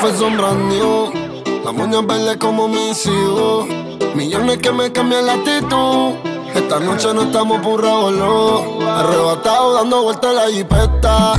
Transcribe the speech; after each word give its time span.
fue 0.00 0.16
son 0.16 0.36
brand 0.36 0.72
new. 0.72 1.12
La 1.64 1.72
moña 1.72 2.00
verde 2.00 2.38
como 2.38 2.68
mis 2.68 3.04
hijos. 3.06 3.66
Millones 4.14 4.58
que 4.58 4.72
me 4.72 4.90
cambian 4.90 5.26
la 5.26 5.34
actitud. 5.34 6.14
Esta 6.54 6.80
noche 6.80 7.12
no 7.12 7.22
estamos 7.22 7.60
burrados, 7.62 8.12
no. 8.12 8.88
Arrebatado 8.90 9.74
dando 9.74 10.02
vueltas 10.02 10.34
la 10.34 10.48
jipeta. 10.48 11.32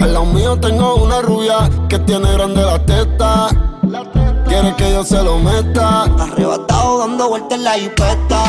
Al 0.00 0.12
lado 0.12 0.26
mío 0.26 0.58
tengo 0.58 0.96
una 0.96 1.22
rubia 1.22 1.70
que 1.88 1.98
tiene 2.00 2.32
grande 2.32 2.62
la 2.62 2.84
teta. 2.84 3.48
Quiere 4.48 4.74
que 4.74 4.90
yo 4.90 5.04
se 5.04 5.22
lo 5.22 5.38
meta. 5.38 6.02
Arrebatado 6.02 6.98
dando 6.98 7.28
vueltas 7.28 7.60
la 7.60 7.74
jipeta. 7.74 8.42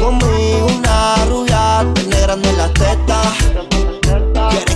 Conmigo 0.00 0.66
una 0.76 1.24
rubia 1.26 1.86
tiene 1.94 2.20
grande 2.20 2.52
la 2.54 2.68
teta 2.72 3.93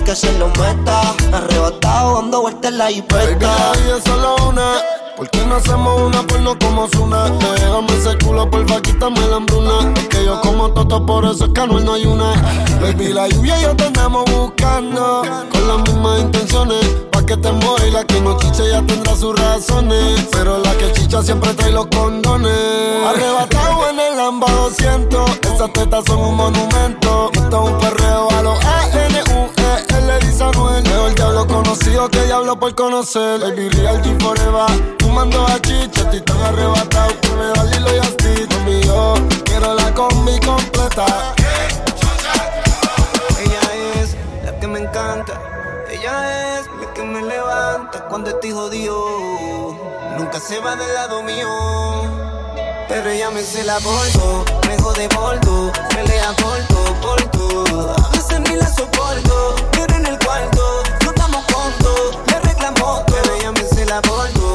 que 0.08 0.16
se 0.16 0.38
lo 0.38 0.48
meta. 0.48 1.14
Arrebatado 1.34 2.14
dando 2.14 2.40
vueltas 2.40 2.72
en 2.72 2.78
la 2.78 2.90
hipeta. 2.90 3.72
Y 3.76 4.08
solo 4.08 4.36
una. 4.48 4.80
¿Por 5.18 5.28
qué 5.28 5.44
no 5.44 5.56
hacemos 5.56 6.00
una 6.00 6.22
pues 6.22 6.40
porno 6.40 6.58
como 6.58 6.88
Zuna? 6.88 7.28
Déjame 7.28 7.92
ese 7.98 8.16
culo, 8.24 8.48
porfa, 8.48 8.80
quítame 8.80 9.20
la 9.26 9.36
hambruna. 9.36 9.92
Es 9.96 10.08
que 10.08 10.24
yo 10.24 10.40
como 10.40 10.70
toto, 10.70 11.04
por 11.04 11.26
eso 11.26 11.44
es 11.44 11.50
que 11.52 11.66
no 11.66 11.92
hay 11.92 12.06
una. 12.06 12.32
Baby, 12.80 13.12
la 13.12 13.28
lluvia 13.28 13.58
y 13.58 13.62
yo 13.64 13.76
te 13.76 13.90
buscando. 14.32 15.22
Con 15.52 15.68
las 15.68 15.78
mismas 15.82 16.20
intenciones. 16.20 16.86
Pa' 17.12 17.26
que 17.26 17.36
te 17.36 17.52
muera 17.52 17.86
y 17.86 17.90
la 17.90 18.04
que 18.04 18.20
no 18.22 18.38
chiche 18.38 18.70
ya 18.70 18.80
tendrá 18.86 19.14
sus 19.14 19.38
razones. 19.38 20.26
Pero 20.32 20.59
la 20.59 20.72
que 20.78 20.90
chicha 20.92 21.22
siempre 21.22 21.52
trae 21.52 21.72
los 21.72 21.86
condones. 21.88 22.52
Arrebatado 23.06 23.90
en 23.90 24.00
el 24.00 24.16
Lamba 24.16 24.50
200 24.50 25.30
Esas 25.52 25.72
tetas 25.74 26.04
son 26.06 26.18
un 26.20 26.34
monumento. 26.34 27.30
Esto 27.34 27.65
es 27.65 27.72
un 27.72 27.78
perreo 27.78 28.28
a 28.30 28.43
los 28.43 28.59
Manuel. 30.52 30.82
Mejor 30.82 31.15
diablo 31.15 31.46
conocido 31.46 32.09
que 32.09 32.24
diablo 32.24 32.59
por 32.59 32.74
conocer. 32.74 33.41
Baby 33.41 33.68
real 33.71 34.02
G 34.02 34.21
forever. 34.21 34.96
Fumando 35.01 35.46
a 35.46 35.60
chicha, 35.60 36.10
tan 36.24 36.40
arrebatado 36.43 37.21
que 37.21 37.29
me 37.30 37.46
da 37.46 37.65
Lilo 37.65 37.95
y 37.95 37.99
Asti. 37.99 38.55
Mami, 38.55 38.82
yo 38.82 39.15
quiero 39.45 39.74
la 39.74 39.93
combi 39.95 40.38
completa. 40.40 41.35
Ella 43.40 43.60
es 44.01 44.16
la 44.45 44.59
que 44.59 44.66
me 44.66 44.80
encanta. 44.80 45.40
Ella 45.90 46.59
es 46.59 46.66
la 46.80 46.95
que 46.95 47.02
me 47.02 47.23
levanta 47.23 48.05
cuando 48.09 48.30
estoy 48.30 48.52
jodido. 48.52 49.74
Nunca 50.18 50.40
se 50.40 50.59
va 50.60 50.77
del 50.77 50.93
lado 50.95 51.23
mío. 51.23 51.49
Pero 52.88 53.10
ella 53.10 53.30
me 53.30 53.43
se 53.43 53.65
la 53.65 53.79
volto, 53.80 54.45
me 54.66 54.79
jode 54.79 55.09
volto, 55.09 55.71
pelea 55.90 56.35
corto, 56.43 56.96
corto. 57.02 57.95
A 58.02 58.09
veces 58.09 58.40
ni 58.40 58.57
la 58.57 58.66
soporto, 58.66 59.55
cuarto, 60.29 60.82
nos 61.07 61.15
damos 61.15 61.43
con 61.46 61.73
le 62.26 62.40
reclamó 62.40 63.02
todo, 63.07 63.34
ella 63.34 63.51
me 63.52 63.65
se 63.65 63.87
la 63.87 64.00
volto. 64.03 64.47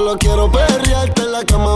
Solo 0.00 0.16
quiero 0.16 0.50
perrearte 0.50 1.20
en 1.24 1.32
la 1.32 1.44
cama 1.44 1.69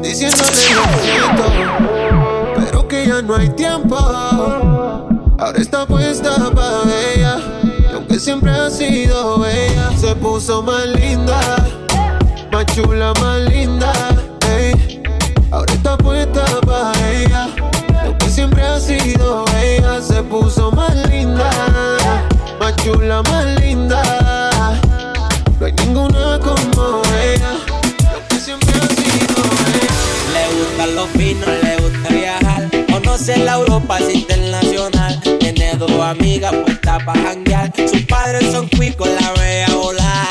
diciéndole 0.00 0.74
lo 0.74 0.82
pero 2.56 2.88
que 2.88 3.06
ya 3.06 3.20
no 3.22 3.34
hay 3.36 3.48
tiempo. 3.50 3.96
Ahora 3.96 5.58
está 5.58 5.86
puesta 5.86 6.50
pa' 6.54 6.82
ella, 7.14 7.38
y 7.90 7.94
aunque 7.94 8.18
siempre 8.18 8.52
ha 8.52 8.70
sido 8.70 9.40
bella, 9.40 9.90
se 9.96 10.14
puso 10.14 10.62
más 10.62 10.86
linda, 10.86 11.40
más 12.52 12.66
chula, 12.66 13.11
la 33.92 33.98
Europa, 33.98 33.98
es 33.98 34.14
internacional. 34.14 35.20
Tiene 35.38 35.74
dos 35.76 35.90
amigas 36.00 36.52
puestas 36.64 37.02
para 37.04 37.20
janguear. 37.20 37.72
Sus 37.76 38.02
padres 38.02 38.50
son 38.50 38.68
cuicos, 38.68 39.08
la 39.08 39.32
ve 39.32 39.64
a 39.64 39.74
volar. 39.74 40.26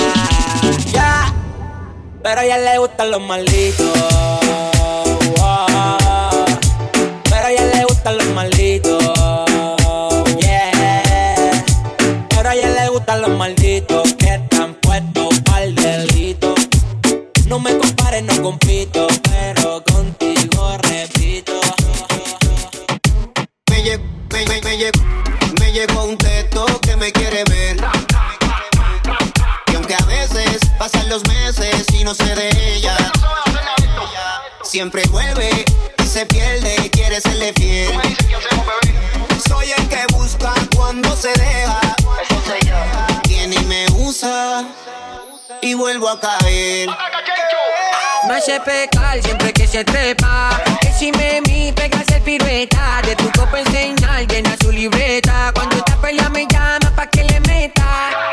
Ya, 0.94 1.34
pero 2.24 2.42
a 2.42 2.46
ella 2.46 2.58
le 2.58 2.78
gustan 2.80 3.12
los 3.12 3.22
malditos. 3.22 3.88
Pero 7.30 7.46
a 7.46 7.52
ella 7.52 7.66
le 7.76 7.86
gustan 7.86 8.18
los 8.18 8.28
malditos. 8.28 9.04
Yeah, 10.40 11.64
pero 12.30 12.50
a 12.50 12.56
ella 12.56 12.70
le 12.70 12.90
gustan 12.90 13.22
los 13.22 13.32
malditos 13.32 14.14
que 14.14 14.36
están 14.36 14.76
puestos 14.76 15.40
pa'l 15.42 15.76
delito. 15.76 16.56
No 17.48 17.60
me 17.60 17.78
compares, 17.78 18.24
no 18.24 18.42
compito, 18.42 19.08
los 31.12 31.28
meses 31.28 31.86
y 31.94 32.06
no 32.06 32.16
sé 32.16 32.24
de 32.36 32.76
ella, 32.76 32.96
siempre 34.64 35.04
vuelve 35.10 35.66
y 36.02 36.08
se 36.08 36.26
pierde 36.26 36.74
y 36.86 36.90
quiere 36.90 37.20
serle 37.20 37.52
fiel. 37.52 37.92
Soy 39.46 39.74
el 39.78 39.90
que 39.90 40.06
busca 40.14 40.54
cuando 40.74 41.14
se 41.18 41.34
deja. 41.34 41.82
Viene 43.28 43.58
y 43.58 43.66
me 43.66 43.86
usa 43.98 44.64
y 45.62 45.74
vuelvo 45.74 46.08
a 46.08 46.18
caer. 46.18 46.88
Me 48.30 48.36
hace 48.36 48.62
pecar 48.62 49.22
siempre 49.22 49.52
que 49.52 49.68
se 49.68 49.84
trepa. 49.84 50.62
Que 50.80 50.94
si 50.94 51.12
me 51.12 51.42
mi 51.42 51.74
pega 51.74 52.06
el 52.08 52.22
pirueta. 52.22 53.02
De 53.04 53.18
tu 53.18 53.30
copa 53.34 53.60
enseñar, 53.60 54.26
llena 54.28 54.56
su 54.62 54.72
libreta. 54.72 55.52
Cuando 55.54 55.76
esta 55.76 56.00
pelea 56.00 56.30
me 56.30 56.48
llama 56.48 56.96
pa' 56.96 57.08
que 57.08 57.26
le. 57.26 57.31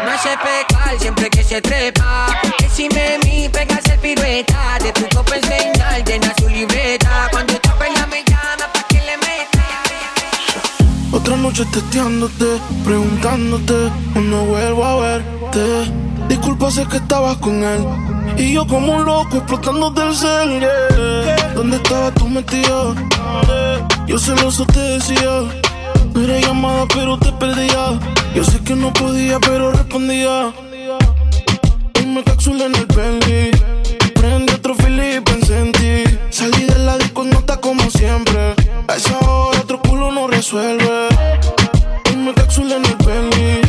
Me 0.08 0.14
hace 0.14 0.31
pecar 0.38 0.99
siempre 0.99 1.28
que 1.28 1.44
se 1.44 1.60
trepa. 1.60 2.28
Que 2.56 2.66
si 2.70 2.88
me 2.88 3.19
mi 3.25 3.46
pega 3.50 3.78
el 3.78 3.99
pirueta. 3.99 4.78
De 4.82 4.90
tu 4.93 5.06
copa 5.14 5.37
enseñar, 5.37 6.02
llena 6.02 6.32
su 6.40 6.49
libreta. 6.49 7.28
Cuando 7.31 7.52
esta 7.52 7.75
pelea 7.75 8.06
me 8.06 8.25
llama 8.25 8.72
pa' 8.72 8.84
que 8.88 9.02
le 9.02 9.19
meta. 9.19 9.66
Otra 11.12 11.37
noche 11.37 11.66
testeándote, 11.66 12.46
preguntándote, 12.87 13.93
no 14.14 14.46
vuelvo 14.46 14.82
a 14.82 14.96
verte. 14.96 15.93
Disculpa, 16.26 16.70
sé 16.70 16.87
que 16.87 16.96
estabas 16.96 17.37
con 17.37 17.62
él. 17.62 17.87
Y 18.38 18.55
yo 18.55 18.66
como 18.66 18.94
un 18.94 19.05
loco 19.05 19.37
explotándote 19.37 20.00
el 20.08 20.16
cel. 20.16 20.69
¿Dónde 21.55 21.76
estabas 21.76 22.14
tú 22.14 22.31
metido? 22.31 22.94
Yo 24.06 24.19
celoso 24.19 24.64
te 24.64 24.81
decía. 24.81 25.68
Era 26.15 26.41
llamada, 26.41 26.87
pero 26.95 27.19
te 27.19 27.33
perdía. 27.33 27.99
Yo 28.35 28.45
sé 28.45 28.59
que 28.61 28.75
no 28.75 28.93
podía, 28.93 29.39
pero 29.41 29.73
respondía. 29.73 30.53
Dime 31.95 32.23
cápsula 32.25 32.67
en 32.67 32.75
el 32.75 32.87
Bentley. 32.87 33.50
Prendí 34.15 34.53
otro 34.53 34.75
fili 34.75 35.17
y 35.17 35.21
pensé 35.21 35.59
en 35.59 35.73
ti. 35.73 36.19
Salí 36.31 36.65
de 36.65 36.79
la 36.81 36.99
disco, 36.99 37.25
no 37.25 37.39
está 37.39 37.56
como 37.59 37.91
siempre. 37.91 38.55
A 38.89 38.97
esa 38.97 39.19
hora 39.19 39.61
otro 39.61 39.81
culo 39.81 40.12
no 40.12 40.27
resuelve. 40.27 41.09
Dime 42.11 42.35
cápsula 42.35 42.77
en 42.77 42.85
el 42.85 42.97
Bentley. 42.97 43.68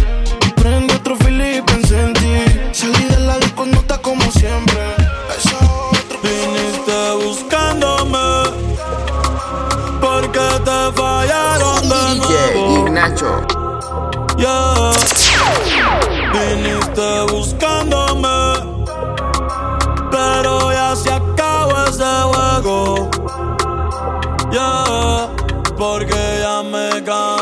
Ignacio. 13.20 13.44
Yeah. 14.38 14.94
Viniste 16.32 17.26
buscándome, 17.30 18.54
pero 20.10 20.72
ya 20.72 20.96
se 20.96 21.12
acabó 21.12 21.84
ese 21.88 22.06
juego. 22.32 23.10
Yeah, 24.52 25.28
porque 25.78 26.40
ya 26.42 26.64
me 26.64 27.04
cansé 27.04 27.39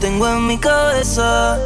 tengo 0.00 0.26
en 0.26 0.46
mi 0.46 0.58
cabeza. 0.58 1.58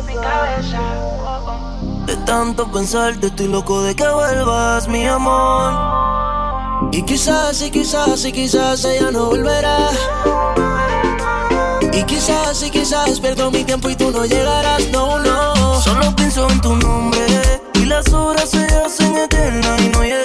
De 2.06 2.16
tanto 2.26 2.70
pensarte, 2.70 3.28
estoy 3.28 3.46
loco 3.48 3.82
de 3.82 3.94
que 3.94 4.06
vuelvas, 4.06 4.88
mi 4.88 5.06
amor. 5.06 5.72
Y 6.92 7.02
quizás, 7.02 7.62
y 7.62 7.70
quizás, 7.70 8.24
y 8.24 8.32
quizás 8.32 8.84
ella 8.84 9.10
no 9.12 9.26
volverá. 9.26 9.90
Y 11.92 12.02
quizás, 12.02 12.62
y 12.62 12.70
quizás 12.70 13.20
pierdo 13.20 13.50
mi 13.50 13.62
tiempo 13.64 13.88
y 13.88 13.96
tú 13.96 14.10
no 14.10 14.24
llegarás, 14.26 14.82
no, 14.90 15.18
no. 15.20 15.80
Solo 15.80 16.14
pienso 16.16 16.48
en 16.50 16.60
tu 16.60 16.74
nombre 16.74 17.60
y 17.74 17.84
las 17.84 18.12
horas 18.12 18.50
se 18.50 18.66
hacen 18.66 19.16
eternas 19.16 19.80
y 19.80 19.88
no 19.90 20.02
llegarás. 20.02 20.23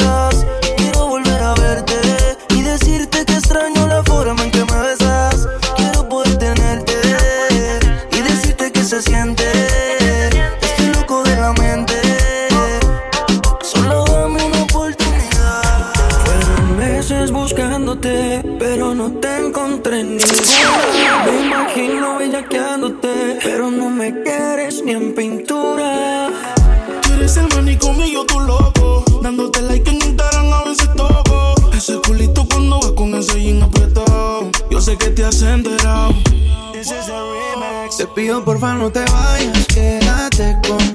pido 38.20 38.44
porfa 38.44 38.74
no 38.74 38.92
te 38.92 39.00
vayas, 39.06 39.66
quédate 39.68 40.58
conmigo. 40.68 40.89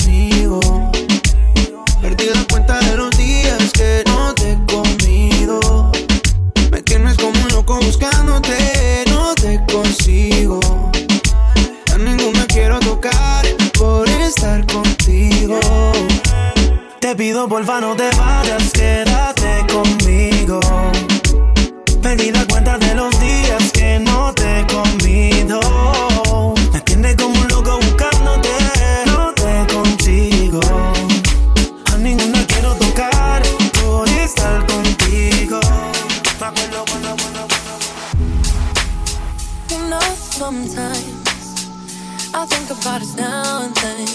parties 42.85 43.17
now 43.17 43.63
and 43.65 43.75
then, 43.77 44.07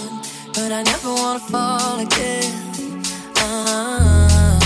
but 0.53 0.71
I 0.71 0.83
never 0.83 1.11
wanna 1.11 1.39
fall 1.39 1.99
again. 1.99 2.53
Ah. 3.37 4.59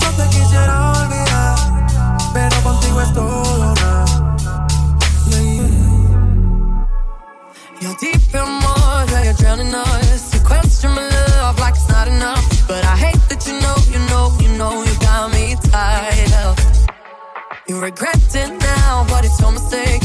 Yo 0.00 0.08
te 0.18 0.24
quisiera 0.28 0.92
olvidar, 0.92 1.56
pero 2.34 2.56
contigo 2.62 3.00
es 3.00 3.12
todo 3.14 3.74
nada. 3.74 4.04
Yeah, 5.30 5.42
yeah. 5.58 6.86
You're 7.80 7.96
deep 8.02 8.34
in 8.34 8.50
water, 8.64 9.20
you're 9.24 9.38
drowning 9.40 9.74
us. 9.74 10.34
You 10.34 10.40
question 10.40 10.90
my 10.90 11.08
love 11.38 11.58
like 11.58 11.76
it's 11.76 11.88
not 11.88 12.06
enough, 12.06 12.44
but 12.68 12.84
I 12.84 12.96
hate 12.96 13.22
that 13.30 13.46
you 13.48 13.54
know, 13.64 13.76
you 13.92 14.00
know, 14.10 14.36
you 14.42 14.58
know, 14.58 14.82
you 14.84 14.94
got 15.00 15.32
me 15.32 15.56
tied 15.70 16.32
up. 16.44 16.58
You 17.66 17.80
regret 17.80 18.20
it 18.34 18.50
now, 18.60 19.06
but 19.08 19.24
it's 19.24 19.40
your 19.40 19.52
mistake. 19.52 20.02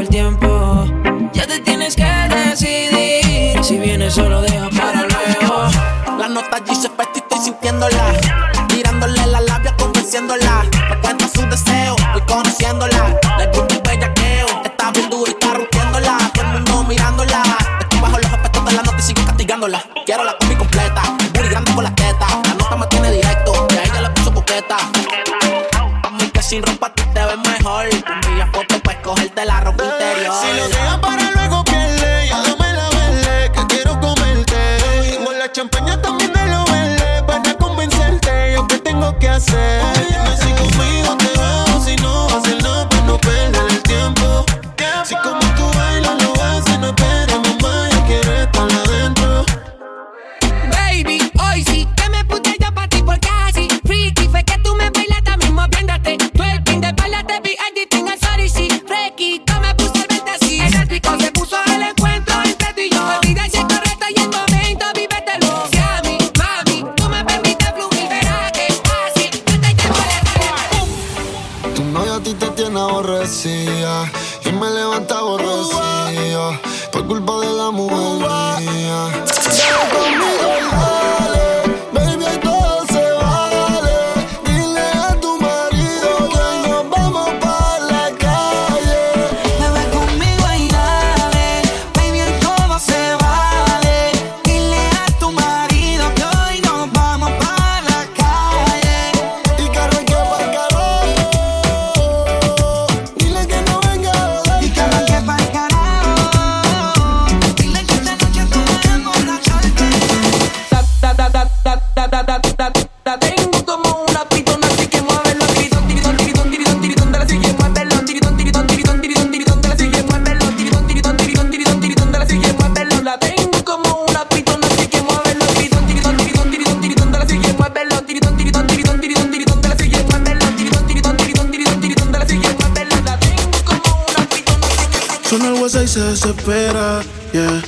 el 0.00 0.08
tiempo. 0.08 0.84
Ya 1.32 1.46
te 1.46 1.60
tienes 1.60 1.96
que 1.96 2.04
decidir. 2.04 3.62
Si 3.62 3.78
vienes 3.78 4.14
solo 4.14 4.40
deja 4.42 4.68
para 4.70 5.02
luego. 5.02 5.68
La 6.18 6.28
nota 6.28 6.56
allí 6.56 6.74
se 6.74 6.86
está 6.88 7.08
y 7.14 7.18
estoy 7.18 7.38
sintiéndola. 7.38 8.12
Tirándole 8.68 9.26
la 9.26 9.40
labia, 9.40 9.74
convenciéndola 9.76 10.53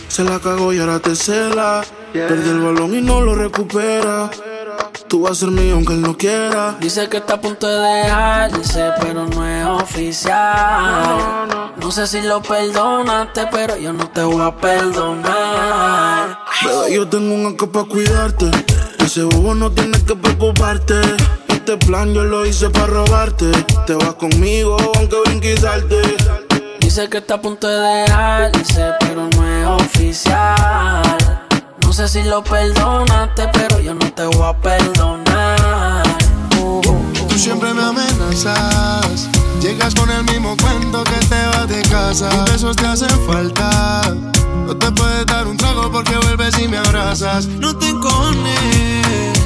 Se 0.08 0.24
la 0.24 0.38
cagó 0.38 0.72
y 0.72 0.78
ahora 0.78 0.98
te 0.98 1.16
cela. 1.16 1.82
Yeah. 2.12 2.28
Perdí 2.28 2.50
el 2.50 2.60
balón 2.60 2.94
y 2.94 3.00
no 3.00 3.20
lo 3.20 3.34
recupera. 3.34 4.30
Tú 5.08 5.22
vas 5.22 5.32
a 5.32 5.34
ser 5.34 5.50
mío 5.50 5.74
aunque 5.74 5.94
él 5.94 6.02
no 6.02 6.16
quiera. 6.16 6.76
Dice 6.80 7.08
que 7.08 7.18
está 7.18 7.34
a 7.34 7.40
punto 7.40 7.66
de 7.66 7.78
dejar, 7.78 8.52
dice, 8.56 8.90
pero 9.00 9.26
no 9.26 9.46
es 9.46 9.66
oficial. 9.66 11.02
No, 11.02 11.46
no, 11.46 11.46
no. 11.46 11.72
no 11.76 11.90
sé 11.90 12.06
si 12.06 12.20
lo 12.22 12.42
perdonaste, 12.42 13.46
pero 13.50 13.76
yo 13.76 13.92
no 13.92 14.08
te 14.10 14.22
voy 14.22 14.42
a 14.42 14.56
perdonar. 14.56 16.38
Pero 16.62 16.88
yo 16.88 17.08
tengo 17.08 17.34
un 17.34 17.54
acá 17.54 17.66
para 17.66 17.86
cuidarte. 17.86 18.50
Ese 18.98 19.22
bobo 19.24 19.54
no 19.54 19.70
tienes 19.70 20.02
que 20.02 20.16
preocuparte. 20.16 21.00
Este 21.48 21.76
plan 21.78 22.12
yo 22.14 22.24
lo 22.24 22.46
hice 22.46 22.70
para 22.70 22.86
robarte. 22.86 23.50
Te 23.86 23.94
vas 23.94 24.14
conmigo, 24.14 24.76
aunque 24.96 25.16
ven 25.26 25.40
quitarte 25.40 26.02
Dice 26.96 27.10
que 27.10 27.18
está 27.18 27.34
a 27.34 27.42
punto 27.42 27.68
de 27.68 27.76
dejarse, 27.76 28.90
pero 29.00 29.28
no 29.28 29.46
es 29.46 29.84
oficial. 29.84 31.02
No 31.82 31.92
sé 31.92 32.08
si 32.08 32.22
lo 32.22 32.42
perdonaste, 32.42 33.50
pero 33.52 33.80
yo 33.80 33.92
no 33.92 34.10
te 34.14 34.24
voy 34.24 34.48
a 34.48 34.56
perdonar. 34.56 36.02
Tú 36.48 37.38
siempre 37.38 37.74
me 37.74 37.82
amenazas. 37.82 39.28
Llegas 39.60 39.94
con 39.94 40.10
el 40.10 40.24
mismo 40.24 40.56
cuento 40.56 41.04
que 41.04 41.26
te 41.26 41.46
vas 41.48 41.68
de 41.68 41.82
casa. 41.82 42.30
Tus 42.30 42.52
besos 42.52 42.76
te 42.76 42.86
hacen 42.86 43.26
falta. 43.26 44.00
No 44.66 44.74
te 44.74 44.90
puedes 44.92 45.26
dar 45.26 45.46
un 45.46 45.58
trago 45.58 45.92
porque 45.92 46.16
vuelves 46.16 46.58
y 46.58 46.66
me 46.66 46.78
abrazas. 46.78 47.44
No 47.44 47.76
te 47.76 47.90
encones. 47.90 49.38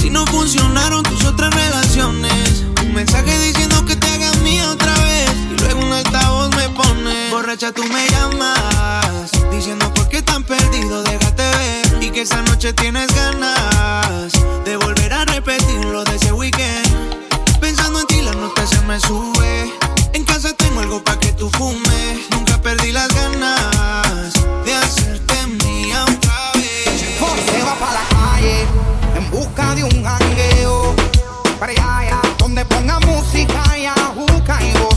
Si 0.00 0.10
no 0.10 0.24
funcionaron 0.26 1.02
tus 1.02 1.24
otras 1.24 1.52
relaciones. 1.52 2.66
Un 2.84 2.94
mensaje 2.94 3.36
diciendo 3.40 3.63
Borracha 7.34 7.72
tú 7.72 7.82
me 7.82 8.08
llamas, 8.10 9.32
diciendo 9.50 9.92
por 9.92 10.08
qué 10.08 10.22
tan 10.22 10.44
perdido, 10.44 11.02
déjate 11.02 11.42
ver. 11.42 12.04
Y 12.04 12.12
que 12.12 12.20
esa 12.20 12.40
noche 12.42 12.72
tienes 12.74 13.12
ganas 13.12 14.32
de 14.64 14.76
volver 14.76 15.12
a 15.12 15.24
repetir 15.24 15.84
lo 15.84 16.04
de 16.04 16.14
ese 16.14 16.32
weekend. 16.32 16.86
Pensando 17.60 17.98
en 17.98 18.06
ti 18.06 18.22
la 18.22 18.34
nota 18.34 18.64
se 18.64 18.80
me 18.82 19.00
sube. 19.00 19.74
En 20.12 20.24
casa 20.24 20.54
tengo 20.54 20.78
algo 20.78 21.02
pa' 21.02 21.18
que 21.18 21.32
tú 21.32 21.50
fumes. 21.50 22.20
Nunca 22.30 22.56
perdí 22.62 22.92
las 22.92 23.12
ganas 23.12 24.32
de 24.64 24.72
hacerte 24.72 25.34
mía 25.64 26.04
otra 26.04 26.52
vez. 26.54 27.00
se 27.50 27.62
va 27.64 27.74
pa' 27.80 27.94
la 27.94 28.04
calle 28.10 28.64
en 29.16 29.30
busca 29.32 29.74
de 29.74 29.82
un 29.82 30.04
jangueo. 30.04 30.94
Para 31.58 31.72
allá, 31.72 32.20
donde 32.38 32.64
ponga 32.64 33.00
música 33.00 33.76
y 33.76 33.86
ajuca 33.86 34.62
y. 34.62 34.93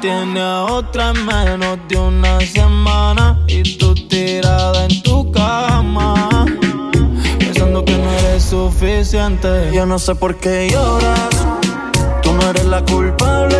Tiene 0.00 0.40
a 0.40 0.64
otra 0.64 1.10
en 1.10 1.26
menos 1.26 1.76
de 1.88 1.96
una 1.96 2.38
semana 2.40 3.36
y 3.48 3.76
tú 3.76 3.94
tirada 3.94 4.84
en 4.84 5.02
tu 5.02 5.32
cama. 5.32 6.46
Pensando 7.38 7.84
que 7.84 7.98
no 7.98 8.10
eres 8.12 8.44
suficiente. 8.44 9.70
Yo 9.72 9.86
no 9.86 9.98
sé 9.98 10.14
por 10.14 10.36
qué 10.36 10.68
lloras. 10.70 11.46
Tú 12.22 12.32
no 12.32 12.48
eres 12.50 12.66
la 12.66 12.84
culpable 12.84 13.57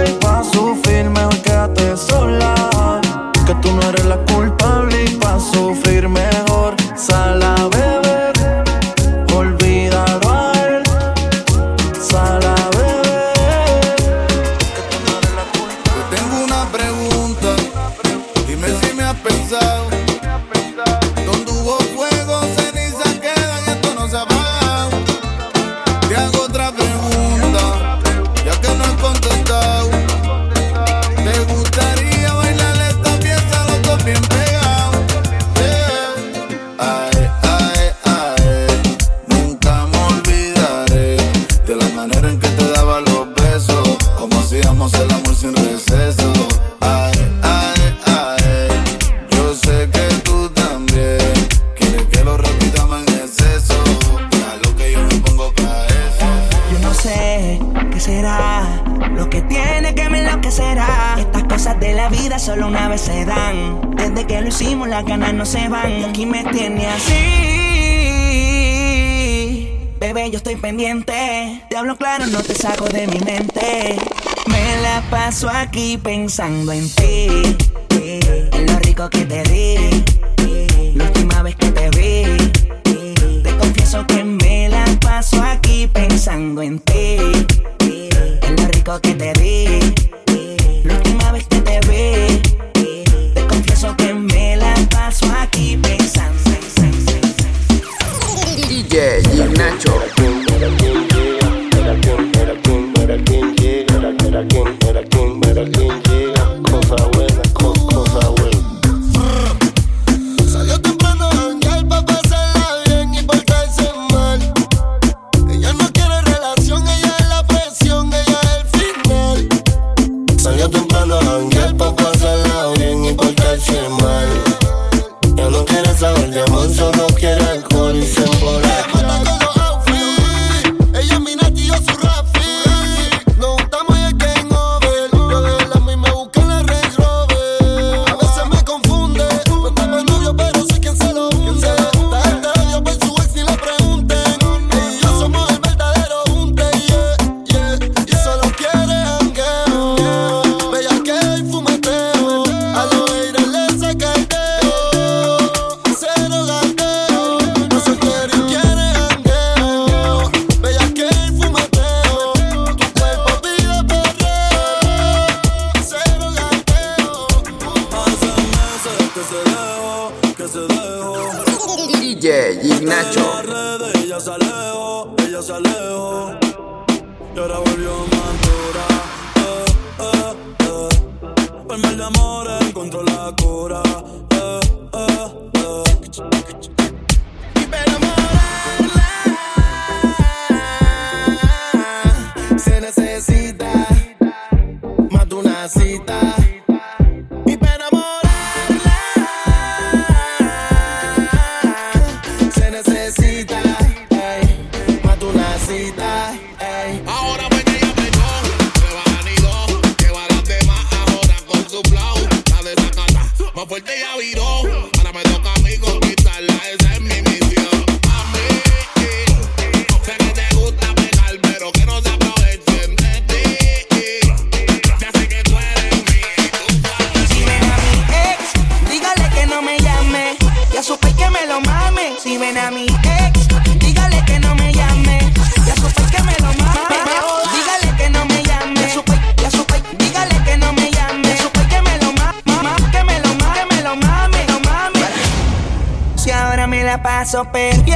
Não 247.39 247.45
bad. 247.45 247.88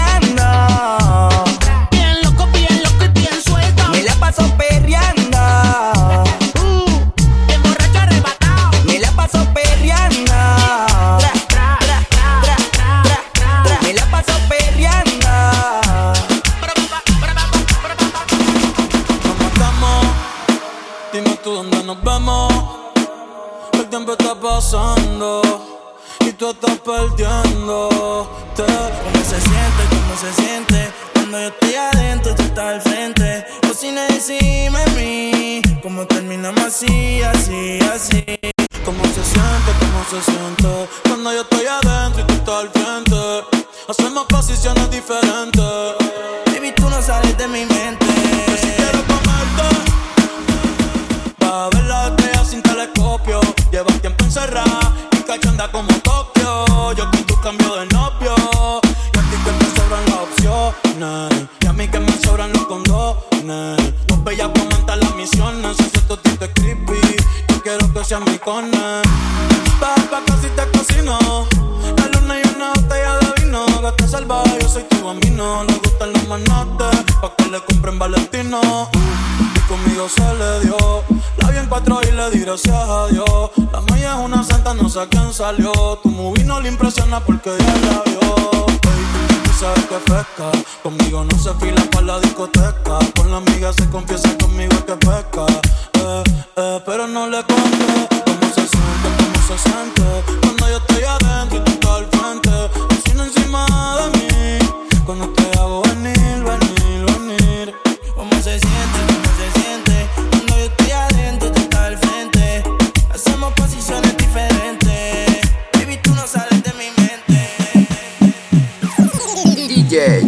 Conmigo 90.83 91.25
no 91.25 91.38
se 91.38 91.55
fila 91.55 91.83
para 91.91 92.07
la 92.07 92.21
discoteca. 92.21 92.99
Con 93.17 93.31
la 93.31 93.37
amiga 93.38 93.73
se 93.73 93.88
confiesa 93.88 94.37
conmigo 94.38 94.75
que 94.85 94.95
pesca. 94.95 95.47
Eh, 95.95 96.25
eh, 96.57 96.81
pero 96.85 97.07
no 97.07 97.27
le 97.29 97.38
conté 97.45 98.09
cómo 98.25 98.55
se 98.55 98.67
siente, 98.67 99.09
cómo 99.19 99.47
se 99.47 99.59
siente. 99.59 100.03
Cuando 100.41 100.69
yo 100.69 100.77
estoy 100.79 101.05
adentro 101.05 101.59
y 101.59 101.65
tú 101.65 101.71
estás 101.73 101.91
al 101.91 102.07
frente. 102.07 102.95
Encima 102.95 103.25
encima 103.25 103.67
de 103.97 104.19
mí. 104.19 104.59
Cuando 105.07 105.29
te 105.31 105.59
hago 105.59 105.82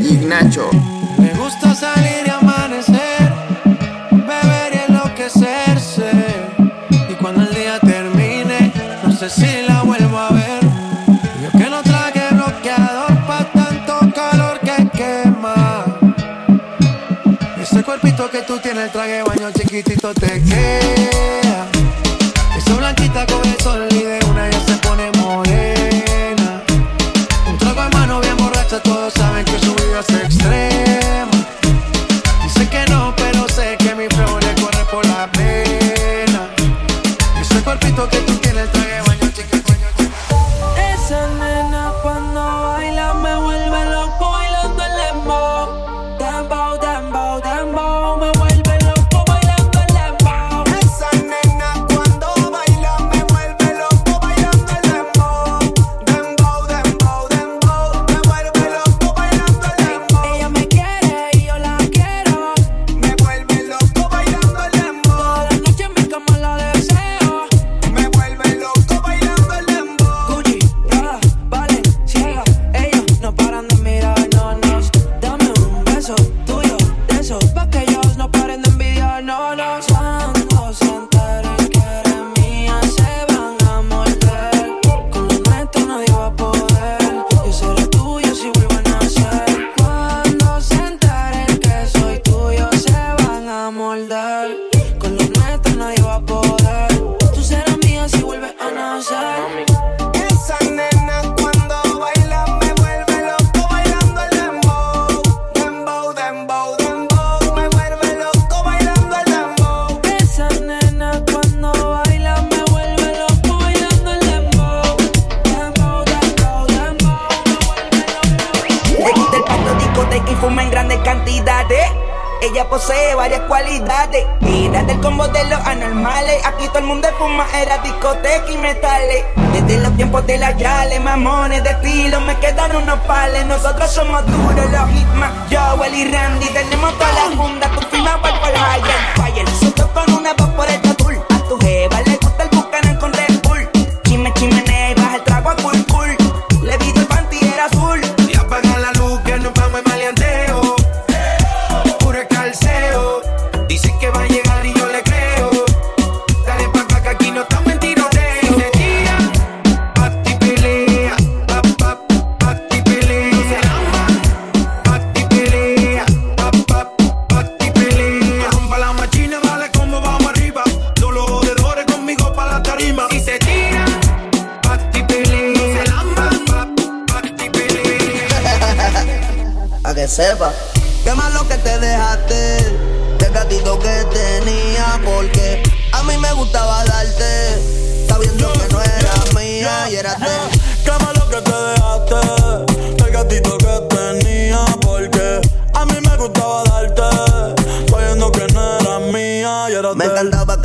Ignacho. 0.04 0.68
Me 1.18 1.32
gusta 1.34 1.74
salir 1.74 2.24
y 2.26 2.30
amanecer, 2.30 3.32
beber 4.12 4.74
y 4.74 4.90
enloquecerse. 4.90 6.10
Y 7.08 7.14
cuando 7.14 7.42
el 7.42 7.54
día 7.54 7.78
termine, 7.80 8.72
no 9.02 9.12
sé 9.12 9.30
si 9.30 9.62
la 9.66 9.82
vuelvo 9.82 10.18
a 10.18 10.28
ver. 10.30 10.60
Yo 11.42 11.50
que 11.58 11.70
no 11.70 11.82
traje 11.82 12.22
bloqueador 12.32 13.16
pa' 13.26 13.44
tanto 13.52 14.12
calor 14.14 14.60
que 14.60 14.88
quema. 14.90 15.84
Ese 17.60 17.82
cuerpito 17.82 18.30
que 18.30 18.42
tú 18.42 18.58
tienes, 18.58 18.84
el 18.84 18.90
traje 18.90 19.22
baño 19.22 19.50
chiquitito 19.52 20.12
te 20.12 20.42
queda. 20.42 21.66
Esa 22.56 22.74
blanquita 22.74 23.24
con 23.26 23.53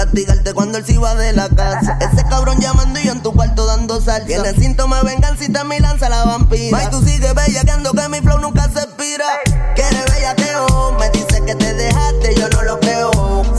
castigarte 0.09 0.53
cuando 0.53 0.77
él 0.79 0.85
se 0.85 0.93
iba 0.93 1.13
de 1.15 1.33
la 1.33 1.49
casa. 1.49 1.97
Ese 1.99 2.23
cabrón 2.27 2.59
llamando 2.59 2.99
y 2.99 3.05
yo 3.05 3.11
en 3.11 3.21
tu 3.21 3.31
cuarto 3.33 3.65
dando 3.65 4.01
sal. 4.01 4.25
Tiene 4.25 4.53
síntomas 4.53 5.03
de 5.03 5.09
venganza 5.09 5.43
y 5.43 5.49
te 5.49 5.63
mi 5.63 5.79
lanza 5.79 6.09
la 6.09 6.25
vampira. 6.25 6.77
May, 6.77 6.89
tú 6.89 7.01
sigues 7.01 7.33
bellaqueando 7.35 7.91
que 7.93 8.09
mi 8.09 8.19
flow 8.19 8.39
nunca 8.39 8.69
se 8.73 8.79
expira. 8.79 9.25
Quiere 9.75 10.03
bellaqueo, 10.11 10.65
oh. 10.65 10.97
me 10.99 11.09
dice 11.11 11.43
que 11.45 11.55
te 11.55 11.73
dejaste, 11.73 12.35
yo 12.35 12.49
no 12.49 12.63
lo 12.63 12.79
creo. 12.79 13.58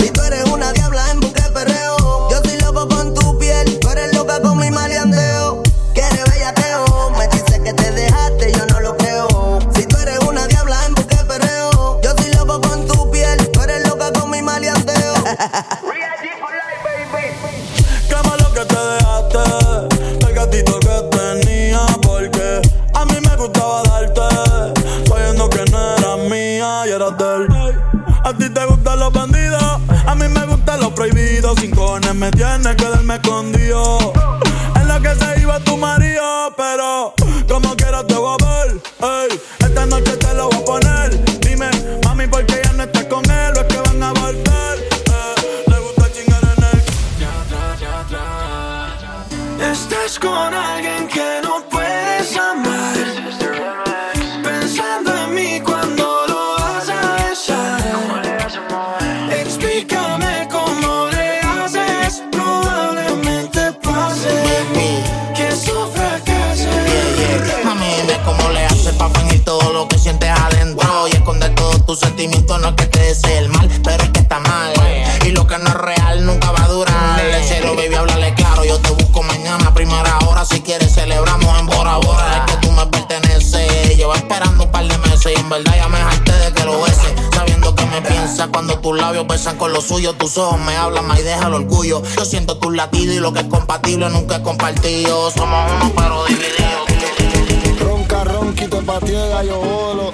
con 89.57 89.73
los 89.73 89.85
suyos, 89.87 90.19
tus 90.19 90.37
ojos 90.37 90.61
me 90.61 90.77
hablan 90.77 91.07
más 91.07 91.19
y 91.19 91.23
deja 91.23 91.47
el 91.47 91.55
orgullo. 91.55 92.03
Yo 92.19 92.25
siento 92.27 92.59
tus 92.59 92.77
latidos 92.77 93.17
y 93.17 93.21
lo 93.21 93.33
que 93.33 93.41
es 93.41 93.47
compatible 93.47 94.11
nunca 94.11 94.37
es 94.37 94.43
compartido. 94.43 95.31
Somos 95.31 95.71
uno 95.73 95.93
pero 95.97 96.25
divididos. 96.27 97.81
Ronca, 97.81 98.25
ronquito, 98.25 98.83
patiega, 98.83 99.43
yo 99.43 99.59
bolo. 99.59 100.13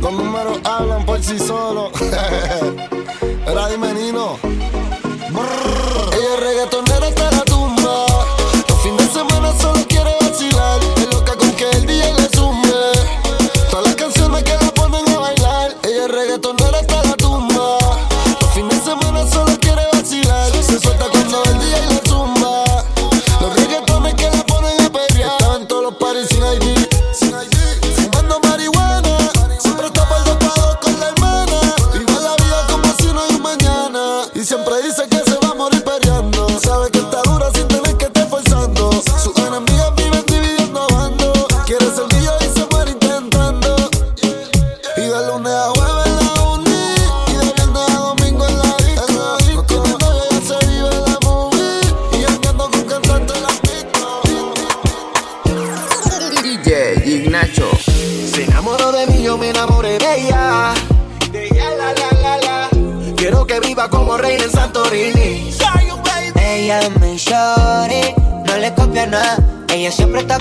Los 0.00 0.12
números 0.12 0.58
hablan 0.64 1.06
por 1.06 1.22
sí 1.22 1.38
solos. 1.38 1.92
Era 3.46 3.68
de 3.68 3.78
menino. 3.78 4.38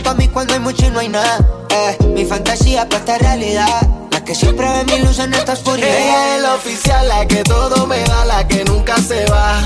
pa' 0.03 0.13
mí 0.13 0.27
cuando 0.27 0.53
hay 0.53 0.59
mucho 0.59 0.85
y 0.85 0.89
no 0.89 0.99
hay 0.99 1.09
nada. 1.09 1.39
Eh, 1.69 1.97
mi 2.13 2.25
fantasía 2.25 2.87
para 2.87 2.99
esta 2.99 3.17
realidad. 3.17 3.87
La 4.11 4.23
que 4.23 4.35
siempre 4.35 4.67
ve 4.67 4.83
mi 4.85 4.99
luz 4.99 5.17
en 5.19 5.33
esta 5.33 5.53
oscuridad. 5.53 5.87
Ella 5.87 6.35
es 6.35 6.41
la 6.41 6.53
oficial, 6.55 7.07
la 7.07 7.25
que 7.25 7.43
todo 7.43 7.87
me 7.87 8.03
da, 8.03 8.25
la 8.25 8.47
que 8.47 8.63
nunca 8.65 8.97
se 8.97 9.25
va. 9.25 9.61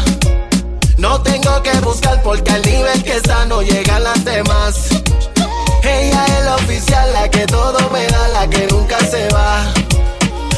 No 0.97 1.21
tengo 1.21 1.61
que 1.63 1.71
buscar 1.79 2.21
porque 2.23 2.51
al 2.51 2.61
nivel 2.61 3.03
que 3.03 3.17
está 3.17 3.45
no 3.45 3.61
llegan 3.61 4.03
las 4.03 4.23
demás. 4.23 4.89
Ella 5.83 6.25
es 6.25 6.45
la 6.45 6.55
oficial, 6.55 7.13
la 7.13 7.29
que 7.29 7.45
todo 7.45 7.89
me 7.89 8.05
da, 8.07 8.27
la 8.29 8.47
que 8.47 8.67
nunca 8.67 8.99
se 8.99 9.27
va. 9.29 9.73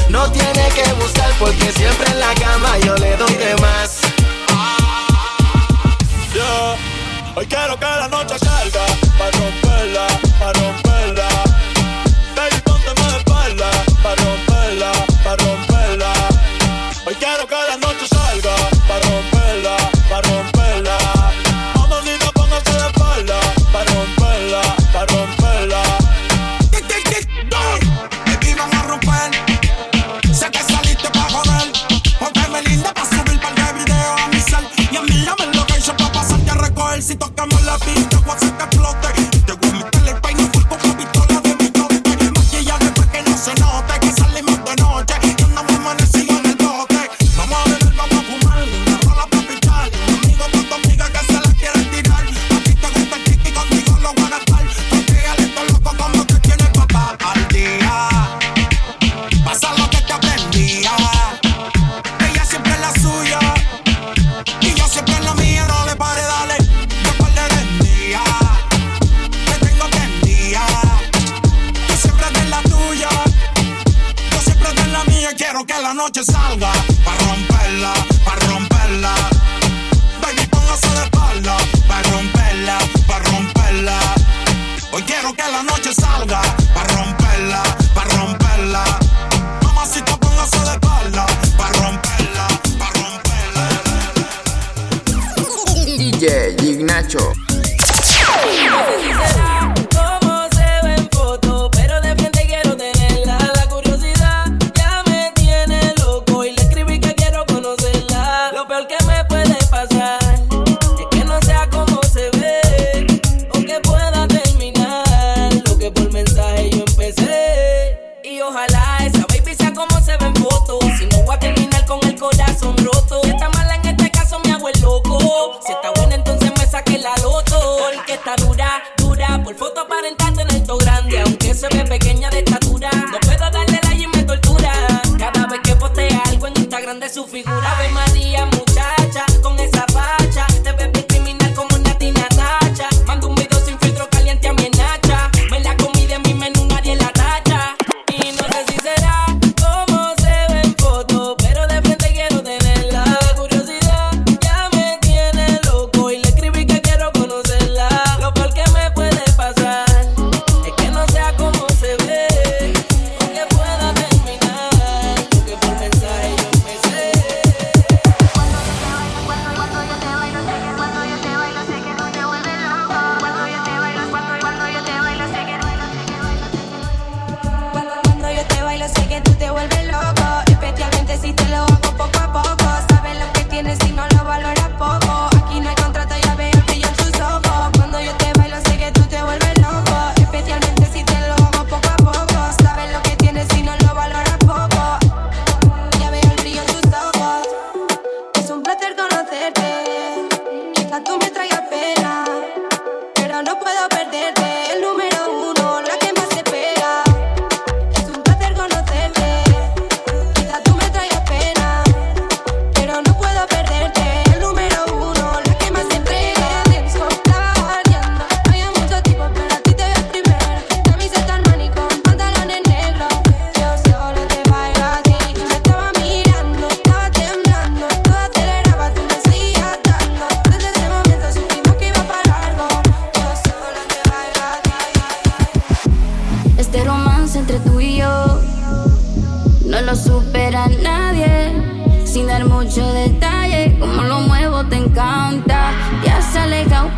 No 0.08 0.30
tiene 0.30 0.68
que 0.74 0.92
buscar 0.94 1.30
porque 1.38 1.72
siempre 1.72 2.10
en 2.10 2.20
la 2.20 2.34
cama 2.34 2.78
yo 2.84 2.94
le 2.96 3.16
doy 3.16 3.34
de 3.34 3.56
más. 3.56 4.00
Yeah. 6.34 6.76
Hoy 7.34 7.46
quiero 7.46 7.78
que 7.78 7.84
la 7.84 8.08
noche 8.08 8.38
salga 8.38 9.09
pa' 9.20 9.30
romperla. 9.36 10.29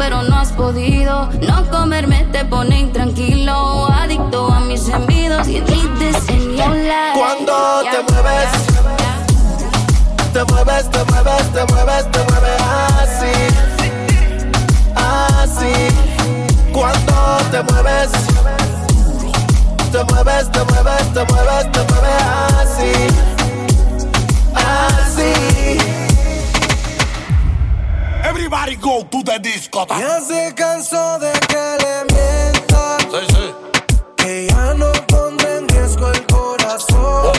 Pero 0.02 0.22
no 0.24 0.36
has 0.36 0.50
podido. 0.52 1.28
No 1.46 1.70
comerme 1.70 2.26
te 2.32 2.44
pone 2.44 2.80
intranquilo. 2.80 3.86
Adicto 3.86 4.52
a 4.52 4.60
mis 4.60 4.88
envidos 4.88 5.46
y 5.46 5.60
te 5.60 6.12
señalar. 6.20 7.14
Cuando 7.14 7.82
te 7.82 8.12
mueves, 8.12 8.50
te 10.32 10.44
mueves, 10.44 10.90
te 10.90 11.04
mueves, 11.04 11.52
te 11.52 11.64
mueves, 11.72 12.10
te 12.10 12.18
mueves 12.28 12.62
así, 13.02 13.34
así. 14.96 15.74
Cuando 16.72 17.14
te 17.52 17.62
mueves, 17.62 18.10
te 19.92 20.04
mueves, 20.04 20.50
te 20.50 20.64
mueves, 20.64 21.12
te 21.12 21.24
mueves, 21.32 21.72
te 21.72 21.80
mueves 21.90 22.22
así, 22.60 22.92
así. 24.56 26.01
Everybody 28.24 28.76
go 28.76 29.02
to 29.02 29.22
the 29.24 29.38
disco. 29.40 29.84
Ya 29.88 30.20
se 30.20 30.54
cansó 30.54 31.18
de 31.18 31.32
que 31.48 31.76
le 31.82 32.04
mientas. 32.14 33.06
Que 34.16 34.46
ya 34.48 34.74
no 34.74 34.92
pondrá 35.08 35.56
en 35.56 35.68
riesgo 35.68 36.08
el 36.08 36.26
corazón. 36.26 37.32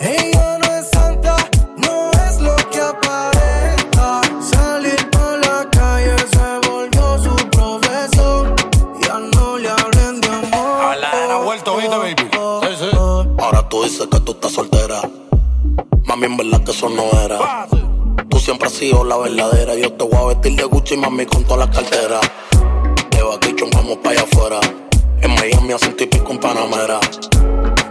Ella 0.00 0.58
no 0.58 0.74
es 0.74 0.90
santa, 0.90 1.36
no 1.76 2.10
es 2.26 2.40
lo 2.40 2.56
que 2.70 2.80
aparenta. 2.80 4.20
Salir 4.40 5.10
por 5.10 5.38
la 5.46 5.70
calle 5.70 6.16
se 6.34 6.68
volvió 6.68 7.18
su 7.22 7.36
profesión. 7.50 8.56
Ya 9.02 9.18
no 9.34 9.56
le 9.56 9.70
hablen 9.70 10.20
de 10.20 10.28
amor. 10.28 11.04
ha 11.04 11.38
vuelto, 11.44 11.76
¿viste, 11.76 11.96
baby? 11.96 12.30
Ahora 13.38 13.68
tú 13.68 13.84
dices 13.84 14.08
que 14.10 14.20
tú 14.20 14.32
estás 14.32 14.52
soltera. 14.52 15.00
Mami, 16.04 16.26
en 16.26 16.36
verdad 16.36 16.64
que 16.64 16.72
eso 16.72 16.88
no 16.88 17.04
era. 17.20 17.66
Siempre 18.46 18.68
has 18.68 18.74
sido 18.74 19.02
la 19.02 19.16
verdadera. 19.16 19.74
Yo 19.74 19.92
te 19.94 20.04
voy 20.04 20.14
a 20.14 20.26
vestir 20.26 20.54
de 20.54 20.62
Gucci, 20.62 20.96
mami, 20.96 21.26
con 21.26 21.42
todas 21.42 21.66
las 21.66 21.76
carteras. 21.76 22.20
De 23.10 23.20
vaquichón 23.20 23.70
vamos 23.70 23.96
para 23.96 24.20
allá 24.20 24.22
afuera. 24.22 24.60
En 25.20 25.34
Miami 25.34 25.72
hace 25.72 25.88
un 25.88 25.96
típico 25.96 26.30
en 26.30 26.38
Panamera. 26.38 27.00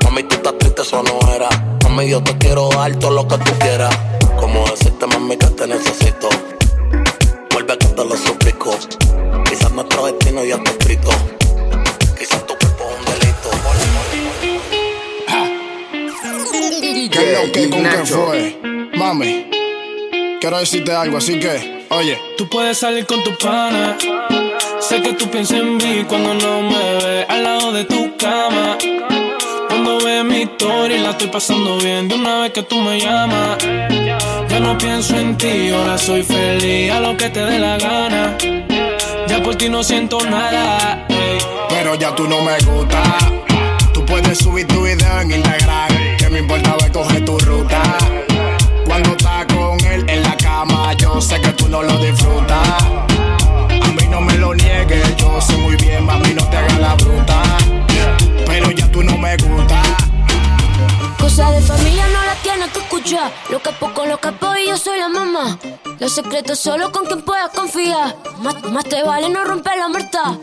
Mami, 0.05 0.23
tú 0.23 0.35
estás 0.35 0.57
triste, 0.57 0.83
eso 0.83 1.03
no 1.03 1.33
era. 1.33 1.49
Mami, 1.83 2.07
yo 2.07 2.23
te 2.23 2.37
quiero 2.37 2.69
dar 2.69 2.95
todo 2.95 3.11
lo 3.11 3.27
que 3.27 3.37
tú 3.39 3.51
quieras. 3.59 3.93
Como 4.39 4.63
decirte, 4.69 5.05
mami, 5.07 5.35
que 5.35 5.47
te 5.47 5.67
necesito. 5.67 6.29
Vuelve 7.51 7.77
que 7.77 7.87
te 7.87 8.05
lo 8.05 8.15
suplico. 8.15 8.77
Quizás 9.49 9.71
nuestro 9.73 10.05
destino 10.05 10.41
ya 10.45 10.55
está 10.55 10.71
escrito. 10.71 11.09
Quizás 12.17 12.47
tu 12.47 12.55
cuerpo 12.57 12.85
es 12.91 12.97
un 12.97 13.05
delito. 13.19 13.49
¿Qué 17.11 17.33
es 17.33 17.45
lo 17.45 17.51
que 17.51 17.69
con 17.69 17.83
qué 17.83 18.05
fue? 18.05 18.61
Mami, 18.97 19.54
quiero 20.45 20.59
decirte 20.59 20.91
algo, 20.91 21.17
así 21.17 21.39
que, 21.39 21.85
oye. 21.89 22.21
Tú 22.37 22.47
puedes 22.47 22.77
salir 22.77 23.07
con 23.07 23.23
tu 23.23 23.35
pana. 23.35 23.97
Sé 24.79 25.01
que 25.01 25.13
tú 25.13 25.27
piensas 25.31 25.57
en 25.57 25.77
mí 25.77 26.05
cuando 26.07 26.35
no 26.35 26.61
me 26.61 26.93
ves 27.03 27.25
al 27.27 27.43
lado 27.43 27.71
de 27.71 27.83
tu 27.85 28.15
cama. 28.15 28.77
Cuando 29.67 29.97
ves 30.05 30.23
mi 30.23 30.41
historia 30.41 30.97
y 30.97 31.01
la 31.01 31.09
estoy 31.09 31.29
pasando 31.29 31.79
bien 31.79 32.07
de 32.07 32.13
una 32.13 32.41
vez 32.41 32.51
que 32.51 32.61
tú 32.61 32.75
me 32.79 32.99
llamas. 32.99 33.57
Ya 34.47 34.59
no 34.59 34.77
pienso 34.77 35.17
en 35.17 35.35
ti, 35.35 35.71
ahora 35.71 35.97
soy 35.97 36.21
feliz 36.21 36.91
a 36.91 36.99
lo 36.99 37.17
que 37.17 37.27
te 37.31 37.43
dé 37.43 37.57
la 37.57 37.79
gana. 37.79 38.37
Ya 39.27 39.41
por 39.41 39.55
ti 39.55 39.67
no 39.67 39.83
siento 39.83 40.19
nada. 40.29 41.07
ey. 41.09 41.39
Pero 41.69 41.95
ya 41.95 42.13
tú 42.13 42.27
no 42.27 42.41
me 42.43 42.53
gustas. 42.59 43.17
Tú 43.95 44.05
puedes 44.05 44.37
subir 44.37 44.67
tu 44.67 44.83
video 44.83 45.21
en 45.21 45.31
Instagram. 45.31 45.64
Lo 63.49 63.59
capo 63.59 63.93
con 63.93 64.09
lo 64.09 64.17
capo 64.19 64.47
y 64.55 64.69
yo 64.69 64.77
soy 64.77 64.99
la 64.99 65.09
mamá. 65.09 65.57
Los 65.99 66.13
secretos 66.13 66.59
solo 66.59 66.91
con 66.91 67.05
quien 67.05 67.21
puedas 67.21 67.49
confiar. 67.51 68.15
Más, 68.41 68.63
más 68.71 68.85
te 68.85 69.03
vale 69.03 69.29
no 69.29 69.43
romper 69.43 69.77
la 69.77 69.87
muerta. 69.87 70.37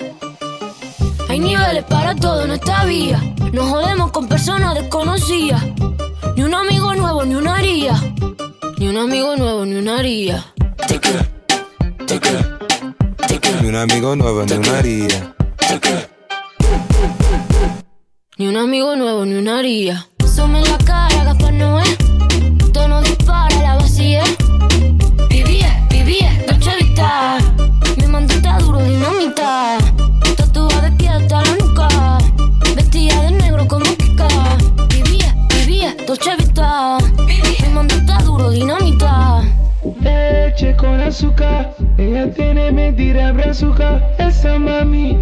Hay 1.29 1.39
niveles 1.39 1.85
para 1.85 2.15
todo 2.15 2.45
en 2.45 2.53
esta 2.53 2.85
vía. 2.85 3.21
No 3.53 3.65
jodemos 3.67 4.13
con 4.13 4.29
personas 4.29 4.75
desconocidas. 4.75 5.63
Ni 6.37 6.43
un 6.43 6.55
amigo 6.55 6.95
nuevo, 6.95 7.25
ni 7.25 7.35
una 7.35 7.57
haría. 7.57 7.95
Ni 8.79 8.89
un 8.89 8.97
amigo 8.97 9.37
nuevo, 9.37 9.65
ni 9.65 9.77
una 9.77 9.99
haría. 9.99 10.45
Ni 13.61 13.69
un 13.69 13.77
amigo 13.77 14.17
nuevo, 14.17 14.45
ni 14.45 14.55
una 14.55 14.79
haría. 14.79 15.35
Ni 18.39 18.49
un 18.49 18.57
amigo 18.57 18.97
nuevo, 18.97 19.25
ni 19.25 19.35
una 19.35 19.59
haría. 19.59 20.07
Some 20.27 20.59
en 20.59 20.65
la 20.65 20.79
cara, 20.79 21.25
Gaspar 21.25 21.53
Noé. 21.53 21.85
Tono 22.93 23.05
dispara, 23.05 23.57
la 23.63 23.77
vacía. 23.77 24.23
Vivía, 25.31 25.87
vivía, 25.89 26.31
Dolce 26.47 26.73
Vita. 26.79 27.39
Mi 27.97 28.07
mandita 28.07 28.59
duro, 28.59 28.83
dinamita. 28.83 29.79
Tatuada 30.37 30.83
de 30.83 30.93
pie 30.99 31.09
hasta 31.09 31.41
la 31.41 31.55
nuca. 31.57 31.89
Vestida 32.77 33.23
de 33.23 33.31
negro 33.31 33.67
como 33.67 33.87
Kika. 33.97 34.29
Vivía, 34.91 35.35
vivía, 35.57 35.97
Dolce 36.07 36.37
Vita. 36.37 36.99
Mi 37.63 37.69
mandita 37.73 38.19
duro, 38.25 38.51
dinamita. 38.51 39.41
Leche 40.01 40.77
con 40.77 41.01
azúcar, 41.01 41.75
ella 41.97 42.31
tiene 42.31 42.73
mentira 42.73 43.33
brazuca. 43.33 44.03
Esa 44.19 44.59
mami 44.59 45.17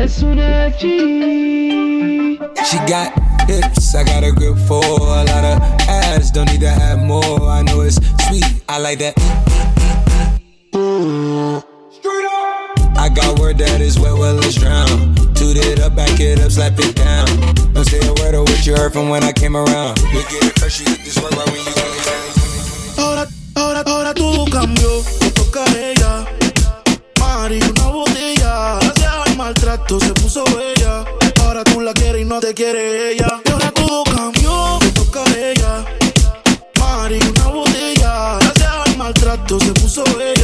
es 0.00 0.22
una 0.22 0.70
G. 0.78 2.38
She 2.64 2.78
got 2.88 3.12
hips, 3.46 3.94
I 3.94 4.04
got 4.04 4.24
a 4.24 4.32
grip 4.32 4.56
for 4.66 4.82
a 4.84 5.24
lot 5.24 5.44
of 5.44 5.60
ass. 5.88 6.30
Don't 6.30 6.50
need 6.50 6.60
to 6.60 6.70
have 6.70 7.00
more. 7.00 7.40
I 7.42 7.62
know 7.62 7.82
it's 7.82 7.96
sweet, 8.26 8.44
I 8.68 8.78
like 8.78 8.98
that. 9.00 9.14
Straight 11.92 12.26
up. 12.26 12.96
I 12.96 13.08
got 13.14 13.38
word 13.38 13.58
that 13.58 13.80
is 13.80 13.98
wet, 13.98 14.14
well, 14.14 14.34
let's 14.34 14.54
drown. 14.54 15.14
Toot 15.34 15.56
it 15.56 15.80
up, 15.80 15.94
back 15.96 16.18
it 16.20 16.40
up, 16.40 16.50
slap 16.50 16.78
it 16.78 16.96
down. 16.96 17.26
Don't 17.74 17.84
say 17.84 18.00
a 18.00 18.12
word 18.22 18.34
of 18.34 18.48
what 18.48 18.66
you 18.66 18.74
heard 18.74 18.92
from 18.92 19.10
when 19.10 19.22
I 19.22 19.32
came 19.32 19.56
around. 19.56 19.98
You 20.12 20.22
get 20.30 20.44
it 20.44 20.58
fresh, 20.58 20.80
you 20.80 20.86
get 20.86 21.04
this 21.04 21.16
work 21.20 21.32
right 21.32 21.46
when 21.46 21.60
you 21.60 21.72
Ahora, 22.98 23.26
ahora, 23.56 23.82
ahora 23.86 24.14
todo 24.14 24.44
cambió, 24.46 25.02
toca 25.34 25.64
ella. 25.76 26.26
Mari, 27.18 27.60
una 27.62 27.86
botella. 27.88 28.99
Maltrato 29.40 29.98
se 29.98 30.12
puso 30.12 30.44
bella. 30.44 31.02
Ahora 31.40 31.64
tú 31.64 31.80
la 31.80 31.94
quieres 31.94 32.20
y 32.20 32.24
no 32.26 32.40
te 32.40 32.52
quiere 32.52 33.12
ella. 33.12 33.40
Y 33.46 33.50
ahora 33.50 33.72
todo 33.72 34.04
cambió, 34.04 34.78
toca 34.92 35.24
a 35.24 35.38
ella. 35.38 35.84
Mari, 36.78 37.18
una 37.26 37.46
botella. 37.46 38.38
Gracias 38.38 38.70
al 38.86 38.96
maltrato 38.98 39.58
se 39.58 39.72
puso 39.72 40.04
bella. 40.18 40.39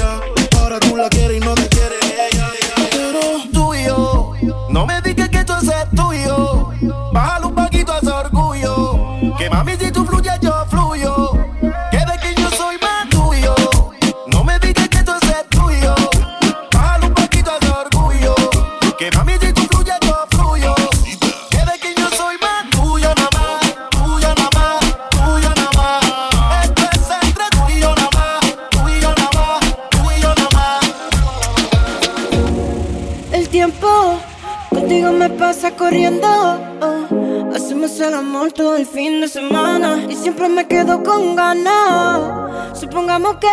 Siempre 40.27 40.49
me 40.49 40.67
quedo 40.67 41.05
con 41.05 41.37
ganas. 41.37 42.81
Supongamos 42.81 43.37
que 43.37 43.47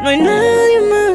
no 0.00 0.08
hay 0.08 0.18
nadie 0.18 0.80
más 0.88 1.05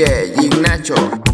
DJ 0.00 0.32
Ignacho. 0.40 1.29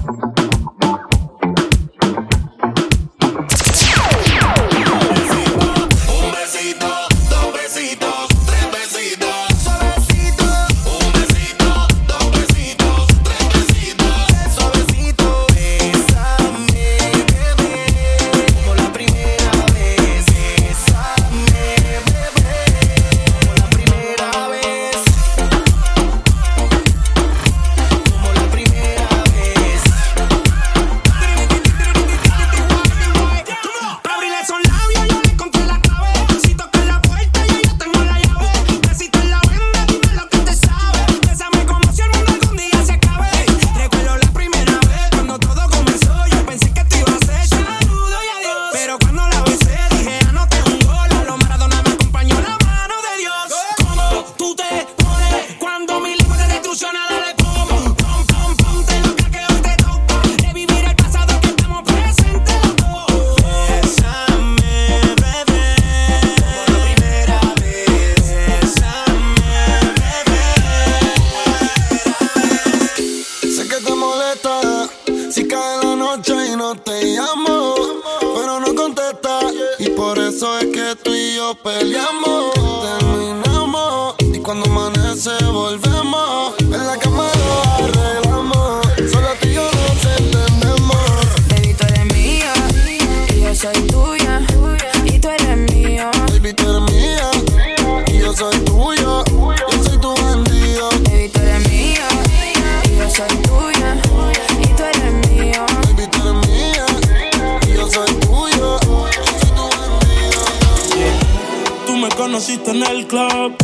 Conociste 112.15 112.71
en 112.71 112.83
el 112.83 113.07
club, 113.07 113.57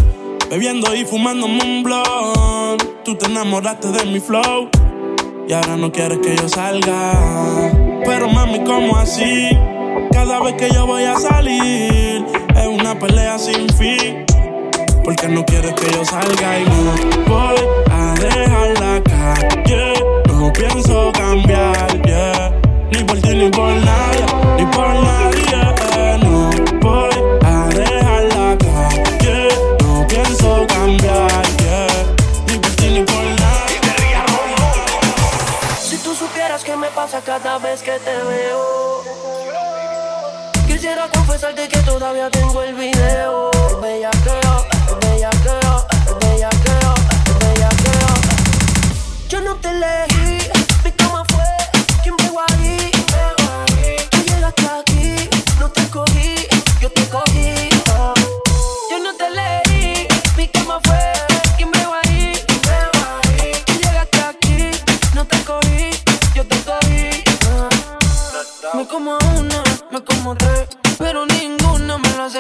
bebiendo 0.51 0.95
y 0.95 1.05
fumando 1.05 1.47
un 1.47 1.83
blunt. 1.83 2.83
Tú 3.05 3.15
te 3.17 3.27
enamoraste 3.27 3.89
de 3.89 4.05
mi 4.07 4.21
flow 4.21 4.69
y 5.49 5.53
ahora 5.53 5.77
no 5.77 5.93
quieres 5.93 6.19
que 6.19 6.35
yo 6.37 6.49
salga. 6.49 7.71
Pero 8.05 8.29
mami, 8.29 8.65
¿cómo 8.65 8.97
así? 8.97 9.51
Cada 10.13 10.41
vez 10.41 10.55
que 10.55 10.71
yo 10.71 10.87
voy 10.87 11.05
a 11.05 11.17
salir 11.17 12.25
es 12.57 12.67
una 12.67 12.99
pelea 12.99 13.39
sin 13.39 13.69
fin. 13.71 14.25
Porque 15.05 15.29
no 15.29 15.45
quieres 15.45 15.75
que 15.75 15.91
yo 15.91 16.05
salga 16.05 16.61
y 16.61 16.65
no 16.65 17.35
voy 17.35 17.57
a 17.91 18.15
dejar 18.15 18.81
la 18.81 19.03
calle. 19.03 19.95
No 20.29 20.53
pienso 20.53 21.13
cambiar, 21.13 22.03
yeah. 22.03 22.53
Ni 22.91 23.05
por 23.05 23.21
ti 23.21 23.35
ni 23.35 23.51
por 23.51 23.73
nadie, 23.73 24.27
ni 24.59 24.67
por 24.67 24.89
nadie. 24.89 25.13
Supieras 36.63 36.65
qué 36.65 36.77
me 36.77 36.89
pasa 36.89 37.21
cada 37.21 37.59
vez 37.59 37.83
que 37.83 37.99
te 37.99 38.17
veo. 38.25 39.03
Quisiera 40.67 41.09
confesarte 41.09 41.69
que 41.69 41.79
todavía 41.79 42.31
tengo 42.31 42.63
el 42.63 42.75
video. 42.75 43.51
Bellaqueo, 43.81 44.67
bellaqueo, 45.01 45.87
bellaqueo, 46.21 46.95
bellaqueo. 47.41 48.15
Yo 49.29 49.41
no 49.41 49.57
te 49.57 49.69
elegí, 49.69 50.12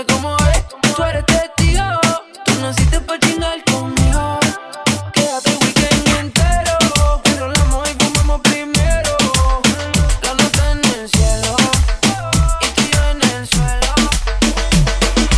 como 0.07 0.36
es. 0.36 0.64
Tú 0.94 1.03
eres 1.03 1.24
testigo, 1.26 1.84
tú 2.44 2.53
naciste 2.61 3.00
pa' 3.00 3.18
chingar 3.18 3.62
conmigo. 3.64 4.38
Quédate 5.12 5.50
el 5.50 5.59
weekend 5.59 6.09
entero, 6.18 6.76
enrolamos 7.24 7.90
y 7.90 8.05
fumamos 8.05 8.40
primero. 8.40 9.16
La 10.22 10.34
nota 10.34 10.70
en 10.72 10.78
el 10.78 11.09
cielo, 11.11 11.57
y 12.61 12.66
tú 12.74 12.82
y 12.82 12.90
yo 12.90 13.11
en 13.11 13.22
el 13.30 13.48
suelo. 13.48 13.94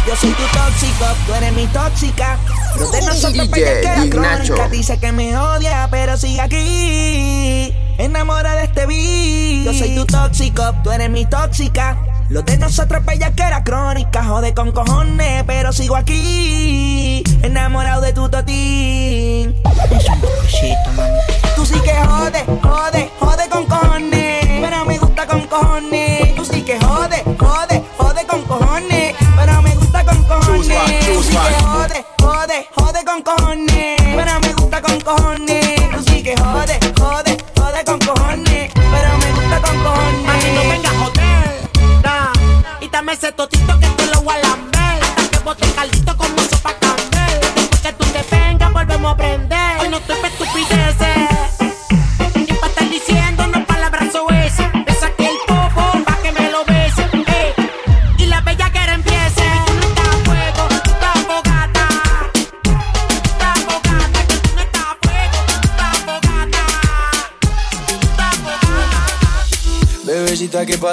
Yo 0.06 0.16
soy 0.16 0.30
tu 0.30 0.46
tóxico, 0.58 1.06
tú 1.26 1.34
eres 1.34 1.52
mi 1.52 1.66
tóxica. 1.68 2.38
Los 2.78 2.92
de 2.92 3.02
nosotros 3.02 3.46
Ignacio. 3.46 4.10
crónica. 4.10 4.68
Dice 4.68 4.98
que 4.98 5.12
me 5.12 5.36
odia, 5.36 5.88
pero 5.90 6.16
sigue 6.16 6.40
aquí. 6.40 7.74
Enamora 7.98 8.56
de 8.56 8.64
este 8.64 8.86
beat. 8.86 9.64
Yo 9.66 9.72
soy 9.72 9.94
tu 9.94 10.04
tóxico, 10.04 10.74
tú 10.82 10.90
eres 10.90 11.10
mi 11.10 11.24
tóxica. 11.26 11.96
Los 12.28 12.44
de 12.44 12.56
nosotros 12.56 13.04
bellaquera 13.04 13.62
crónica. 13.64 14.24
Jode 14.24 14.54
con 14.54 14.72
cojones, 14.72 15.44
pero 15.46 15.72
sigo 15.72 15.96
aquí. 15.96 17.22
Enamorado 17.42 18.00
de 18.00 18.12
tu 18.12 18.28
totín. 18.28 19.54
Es 19.90 20.08
un 20.08 20.96
mami. 20.96 21.18
Tú 21.54 21.66
sí 21.66 21.74
que 21.84 21.92
jode, 21.92 22.44
jode, 22.62 23.10
jode 23.20 23.23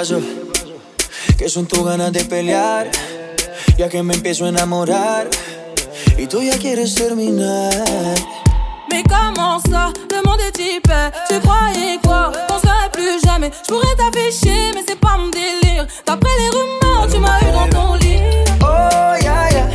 Bebecita, 0.02 0.16
¿qué 0.16 0.20
pasó? 0.20 0.20
Que 1.36 1.48
son 1.48 1.66
tus 1.66 1.84
ganas 1.84 2.12
de 2.12 2.24
pelear, 2.24 2.90
ya 3.76 3.88
que 3.88 4.02
me 4.02 4.14
empiezo 4.14 4.44
a 4.44 4.48
enamorar 4.48 5.28
y 6.18 6.26
tú 6.26 6.42
ya 6.42 6.58
quieres 6.58 6.94
terminar. 6.94 7.72
Mais 8.90 9.02
comment 9.04 9.60
ça, 9.60 9.92
le 10.10 10.22
monde 10.22 10.40
est 10.40 10.58
hyper 10.58 11.10
Tu 11.28 11.40
croyais 11.40 11.98
quoi, 12.02 12.30
qu'on 12.46 12.58
serait 12.58 12.90
plus 12.92 13.22
jamais 13.24 13.50
Je 13.62 13.72
pourrais 13.72 13.94
t'afficher, 13.96 14.72
mais 14.74 14.84
c'est 14.86 15.00
pas 15.00 15.16
mon 15.16 15.30
délire 15.30 15.86
D'après 16.06 16.28
les 16.38 16.50
rumeurs, 16.50 17.08
tu 17.10 17.18
m'as 17.18 17.40
eu 17.40 17.52
dans 17.52 17.68
ton 17.70 17.94
lit 17.94 18.20
Oh, 18.60 19.14
ya, 19.22 19.50
ya. 19.50 19.66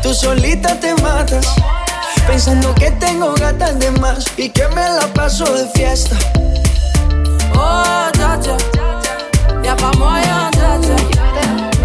Tú 0.00 0.14
solita 0.14 0.78
te 0.78 0.94
matas. 1.02 1.46
Pensando 2.28 2.72
que 2.76 2.92
tengo 2.92 3.34
gatas 3.34 3.76
de 3.80 3.90
más 3.98 4.24
y 4.38 4.48
que 4.48 4.68
me 4.68 4.88
la 4.88 5.08
paso 5.12 5.44
de 5.52 5.66
fiesta. 5.74 6.16
Oh, 7.54 8.10
dja 8.12 8.36
dja 8.36 8.79
Y'a 9.64 9.74
pas 9.76 9.90
moyen, 9.98 10.50
dja 10.52 10.78
dja 10.78 10.96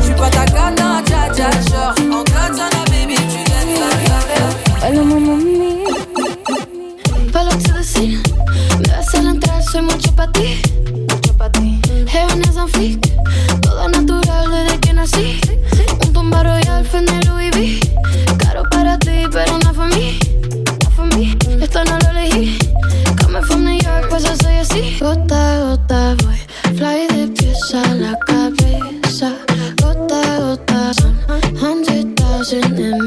J'suis 0.02 0.16
pas 0.16 0.30
ta 0.30 0.46
cata, 0.46 1.02
dja 1.06 1.30
dja 1.34 1.50
Genre, 1.68 1.96
en 2.00 2.24
katana, 2.24 2.84
baby, 2.90 3.16
tu 3.16 3.38
laisses 3.52 3.80
la 3.80 4.88
Hola 4.88 5.02
mamá 5.04 5.36
mía, 5.36 5.90
palo 7.34 7.50
to 7.50 7.74
the 7.74 7.84
scene. 7.84 8.22
Me 8.80 8.88
vas 8.92 9.16
a 9.16 9.22
la 9.24 9.32
entrada, 9.32 9.62
soy 9.62 9.82
mucho 9.82 10.12
pa' 10.16 10.28
ti. 10.28 10.62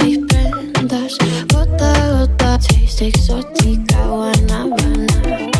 Mis 0.04 0.18
prendas. 0.26 1.16
Gota 1.52 1.92
a 1.92 2.26
gota, 2.26 2.58
taste 2.58 3.08
exótica, 3.08 4.06
guanabana. 4.06 5.57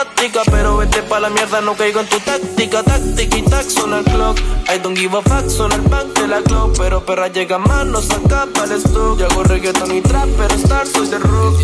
simpática, 0.00 0.42
pero 0.50 0.76
vete 0.78 1.02
pa' 1.02 1.20
la 1.20 1.30
mierda, 1.30 1.60
no 1.60 1.74
caigo 1.74 2.00
en 2.00 2.08
tu 2.08 2.18
táctica, 2.20 2.82
táctica 2.82 3.36
y 3.36 3.42
tac, 3.42 3.68
son 3.68 3.92
al 3.92 4.04
clock. 4.04 4.38
I 4.68 4.78
don't 4.78 4.96
give 4.96 5.16
a 5.16 5.22
fuck, 5.22 5.48
son 5.48 5.72
al 5.72 5.80
bank 5.82 6.18
de 6.18 6.28
la 6.28 6.42
clock, 6.42 6.76
pero 6.78 7.04
perra 7.04 7.28
llega 7.28 7.58
más, 7.58 7.86
no 7.86 8.00
saca 8.00 8.46
el 8.64 8.72
stock. 8.72 9.18
Yo 9.18 9.26
hago 9.26 9.42
reggaeton 9.44 9.94
y 9.94 10.00
trap, 10.00 10.28
pero 10.36 10.54
star 10.54 10.86
soy 10.86 11.08
de 11.08 11.18
rock. 11.18 11.60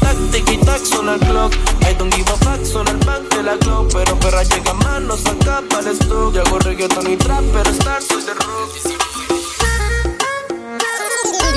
Táctica 0.00 0.52
y 0.52 0.58
tac, 0.58 0.84
son 0.84 1.08
al 1.08 1.18
clock. 1.20 1.52
I 1.88 1.94
don't 1.94 2.14
give 2.14 2.30
a 2.30 2.36
fuck, 2.36 2.64
son 2.64 2.88
al 2.88 2.98
bank 2.98 3.34
de 3.34 3.42
la 3.42 3.56
clock, 3.58 3.92
pero 3.92 4.18
perra 4.18 4.42
llega 4.42 4.72
más, 4.74 5.00
no 5.02 5.16
saca 5.16 5.62
el 5.80 5.86
stock. 5.88 6.34
Yo 6.34 6.42
hago 6.42 6.58
reggaeton 6.58 7.10
y 7.10 7.16
trap, 7.16 7.44
pero 7.52 7.70
star 7.70 8.02
soy 8.02 8.22
de 8.22 8.34
rock. 8.34 8.48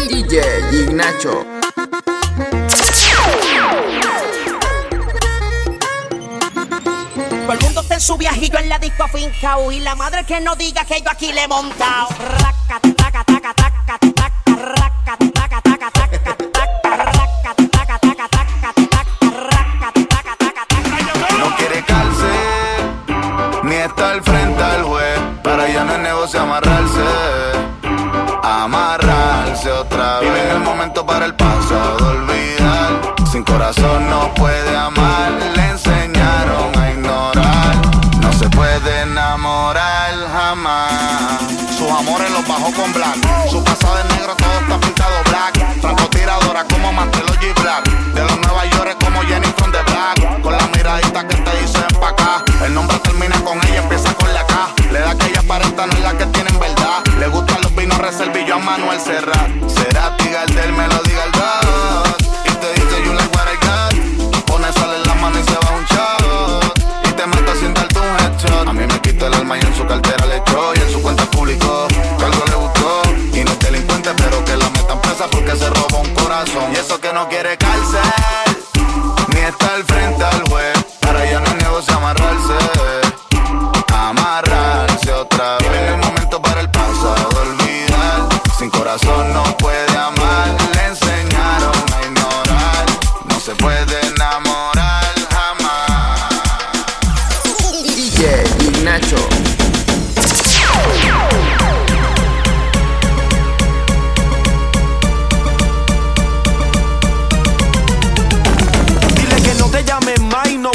DJ 0.09 0.41
Ignacio. 0.71 1.60
su 8.01 8.17
viajillo 8.17 8.57
en 8.59 8.69
la 8.69 8.79
disco 8.79 9.03
afincao. 9.03 9.71
Y 9.71 9.79
la 9.79 9.95
madre 9.95 10.23
que 10.25 10.39
no 10.41 10.55
diga 10.55 10.83
que 10.85 11.01
yo 11.01 11.09
aquí 11.09 11.31
le 11.31 11.43
he 11.43 11.47
montado. 11.47 12.07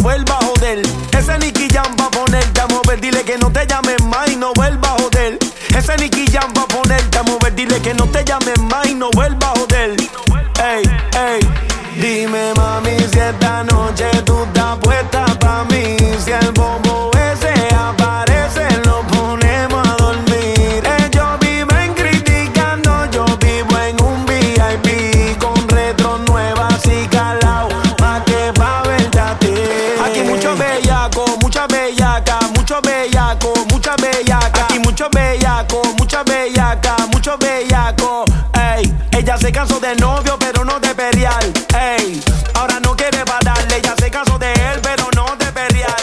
vuelva 0.06 0.38
a 0.38 0.44
joder. 0.44 0.82
Ese 1.18 1.36
Nicky 1.38 1.68
Jam 1.68 1.96
va 1.98 2.06
a 2.06 2.10
ponerte 2.10 2.60
a 2.60 2.66
mover, 2.68 3.00
dile 3.00 3.24
que 3.24 3.36
no 3.38 3.50
te 3.50 3.66
llames 3.66 4.00
más 4.04 4.30
y 4.30 4.36
no 4.36 4.52
vuelva 4.54 4.90
a 4.90 5.02
joder. 5.02 5.36
Ese 5.76 5.96
Nicky 5.96 6.26
Jam 6.30 6.52
va 6.56 6.62
a 6.62 6.68
ponerte 6.68 7.18
a 7.18 7.22
mover, 7.24 7.52
dile 7.56 7.80
que 7.82 7.92
no 7.92 8.06
te 8.06 8.24
llames 8.24 8.58
más 8.70 8.86
y 8.86 8.94
no 8.94 9.10
vuelva 9.10 9.48
a 9.48 9.58
joder. 9.58 9.96
Ey, 10.72 10.84
ey, 11.28 11.40
dime 12.00 12.54
mami 12.54 12.96
si 13.12 13.18
esta 13.18 13.64
noche 13.64 14.08
tú 14.24 14.46
te 14.54 14.55
caso 39.56 39.80
de 39.80 39.96
novio, 39.96 40.36
pero 40.38 40.66
no 40.66 40.78
de 40.80 40.94
pelear. 40.94 41.42
Ey, 41.74 42.22
ahora 42.54 42.78
no 42.78 42.94
quiere 42.94 43.24
darle 43.42 43.80
Ya 43.82 43.94
se 43.96 44.10
caso 44.10 44.38
de 44.38 44.52
él, 44.52 44.80
pero 44.82 45.08
no 45.16 45.34
de 45.36 45.46
pelear. 45.46 46.02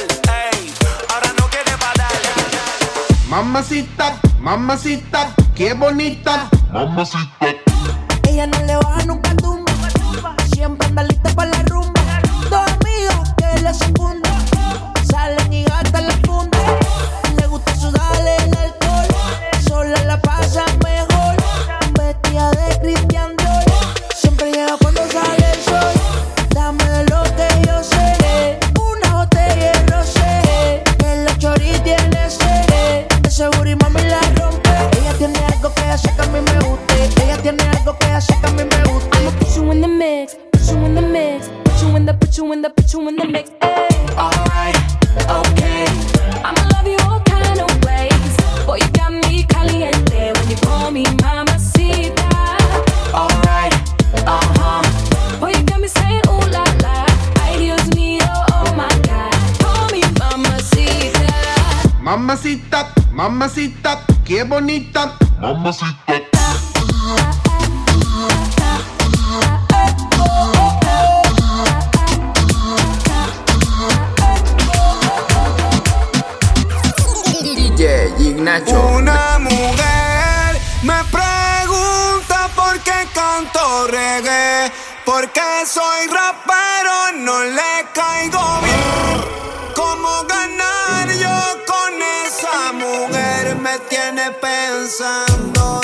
Ey, 0.51 0.73
ahora 1.13 1.31
no 1.37 1.45
quiere 1.49 1.71
darle 1.71 3.29
Mamacita, 3.29 4.17
mamacita, 4.39 5.35
qué 5.53 5.73
bonita. 5.73 6.49
Mamacita. 6.71 7.62
Mamacita, 63.23 64.01
qué 64.25 64.43
bonita. 64.43 65.15
Mamacita. 65.39 65.95
DJ 77.41 78.13
Ignacio. 78.19 78.77
Una 78.97 79.39
mujer 79.39 80.59
me 80.81 81.01
pregunta 81.05 82.49
por 82.53 82.77
qué 82.81 83.07
canto 83.13 83.87
reggae, 83.87 84.69
porque 85.05 85.39
soy 85.65 86.07
rapero, 86.07 87.19
no 87.19 87.41
le 87.45 87.85
caigo 87.93 88.59
bien. 88.63 89.23
Como 89.73 90.23
me 93.63 93.79
tienes 93.87 94.31
pensando. 94.41 95.82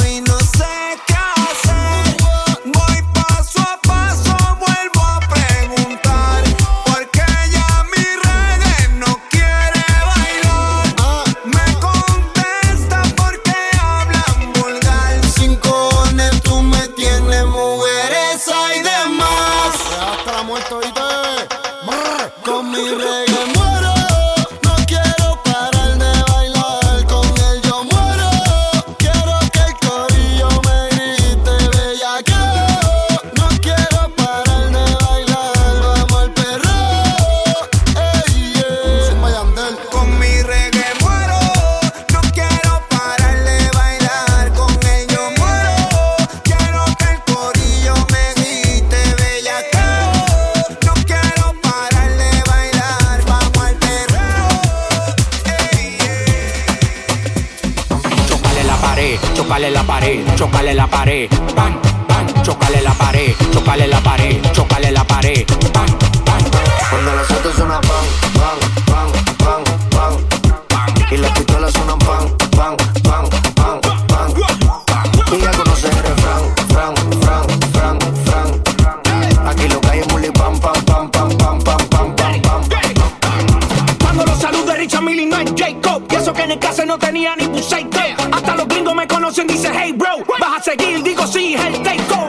no 86.90 86.98
tenía 86.98 87.36
ni 87.36 87.46
buceito. 87.46 88.00
Hasta 88.32 88.56
los 88.56 88.68
gringos 88.68 88.96
me 88.96 89.08
conocen, 89.08 89.46
dice 89.46 89.70
hey 89.72 89.94
bro. 89.96 90.26
Vas 90.40 90.58
a 90.58 90.64
seguir, 90.64 91.04
digo 91.04 91.28
sí, 91.28 91.54
el 91.54 91.84
take 91.84 92.29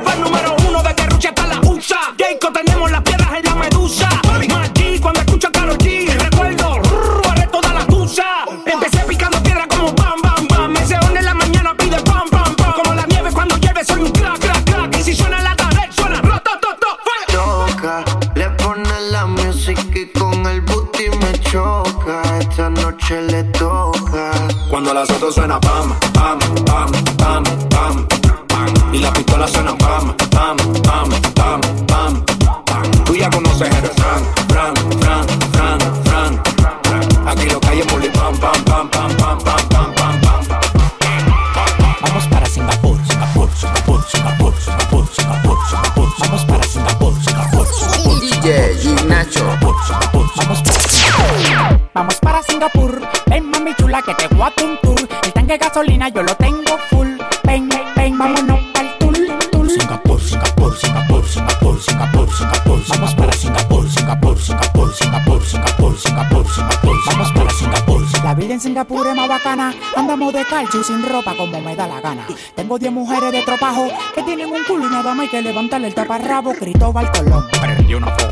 gasolina, 55.80 56.08
yo 56.08 56.22
lo 56.22 56.34
tengo 56.36 56.78
full. 56.90 57.08
Ven, 57.44 57.68
ven, 57.96 58.18
vámonos 58.18 58.60
al 58.74 58.98
tul, 58.98 59.28
tul. 59.50 59.70
Singapur, 59.70 60.20
Singapur, 60.20 60.76
Singapur, 60.76 61.26
Singapur, 61.26 61.80
Singapur, 61.80 62.30
Singapur. 62.32 62.80
Vamos 62.88 63.14
para 63.14 63.32
Singapur, 63.32 63.90
Singapur, 63.90 64.38
Singapur, 64.38 64.92
Singapur, 64.94 65.42
Singapur, 65.44 65.98
Singapur, 65.98 66.46
Singapur. 66.48 66.96
Vamos 67.06 67.32
para 67.32 67.50
Singapur. 67.50 68.00
La 68.24 68.34
vida 68.34 68.54
en 68.54 68.60
Singapur 68.60 69.06
es 69.06 69.14
más 69.14 69.28
bacana. 69.28 69.74
Andamos 69.96 70.32
de 70.34 70.44
calcio 70.44 70.84
sin 70.84 71.02
ropa 71.02 71.34
como 71.36 71.60
me 71.60 71.74
da 71.74 71.86
la 71.86 72.00
gana. 72.00 72.26
Tengo 72.54 72.78
10 72.78 72.92
mujeres 72.92 73.32
de 73.32 73.42
tropajo 73.42 73.88
que 74.14 74.22
tienen 74.22 74.52
un 74.52 74.62
culo 74.64 74.86
y 74.86 74.90
nada 74.90 75.14
más 75.14 75.24
hay 75.24 75.28
que 75.28 75.42
levantarle 75.42 75.88
el 75.88 75.94
taparrabo. 75.94 76.52
Cristóbal 76.52 77.10
Colón. 77.10 77.46
Prendí 77.60 77.94
una 77.94 78.08
foto 78.08 78.29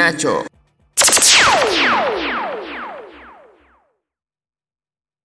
Nacho. 0.00 0.49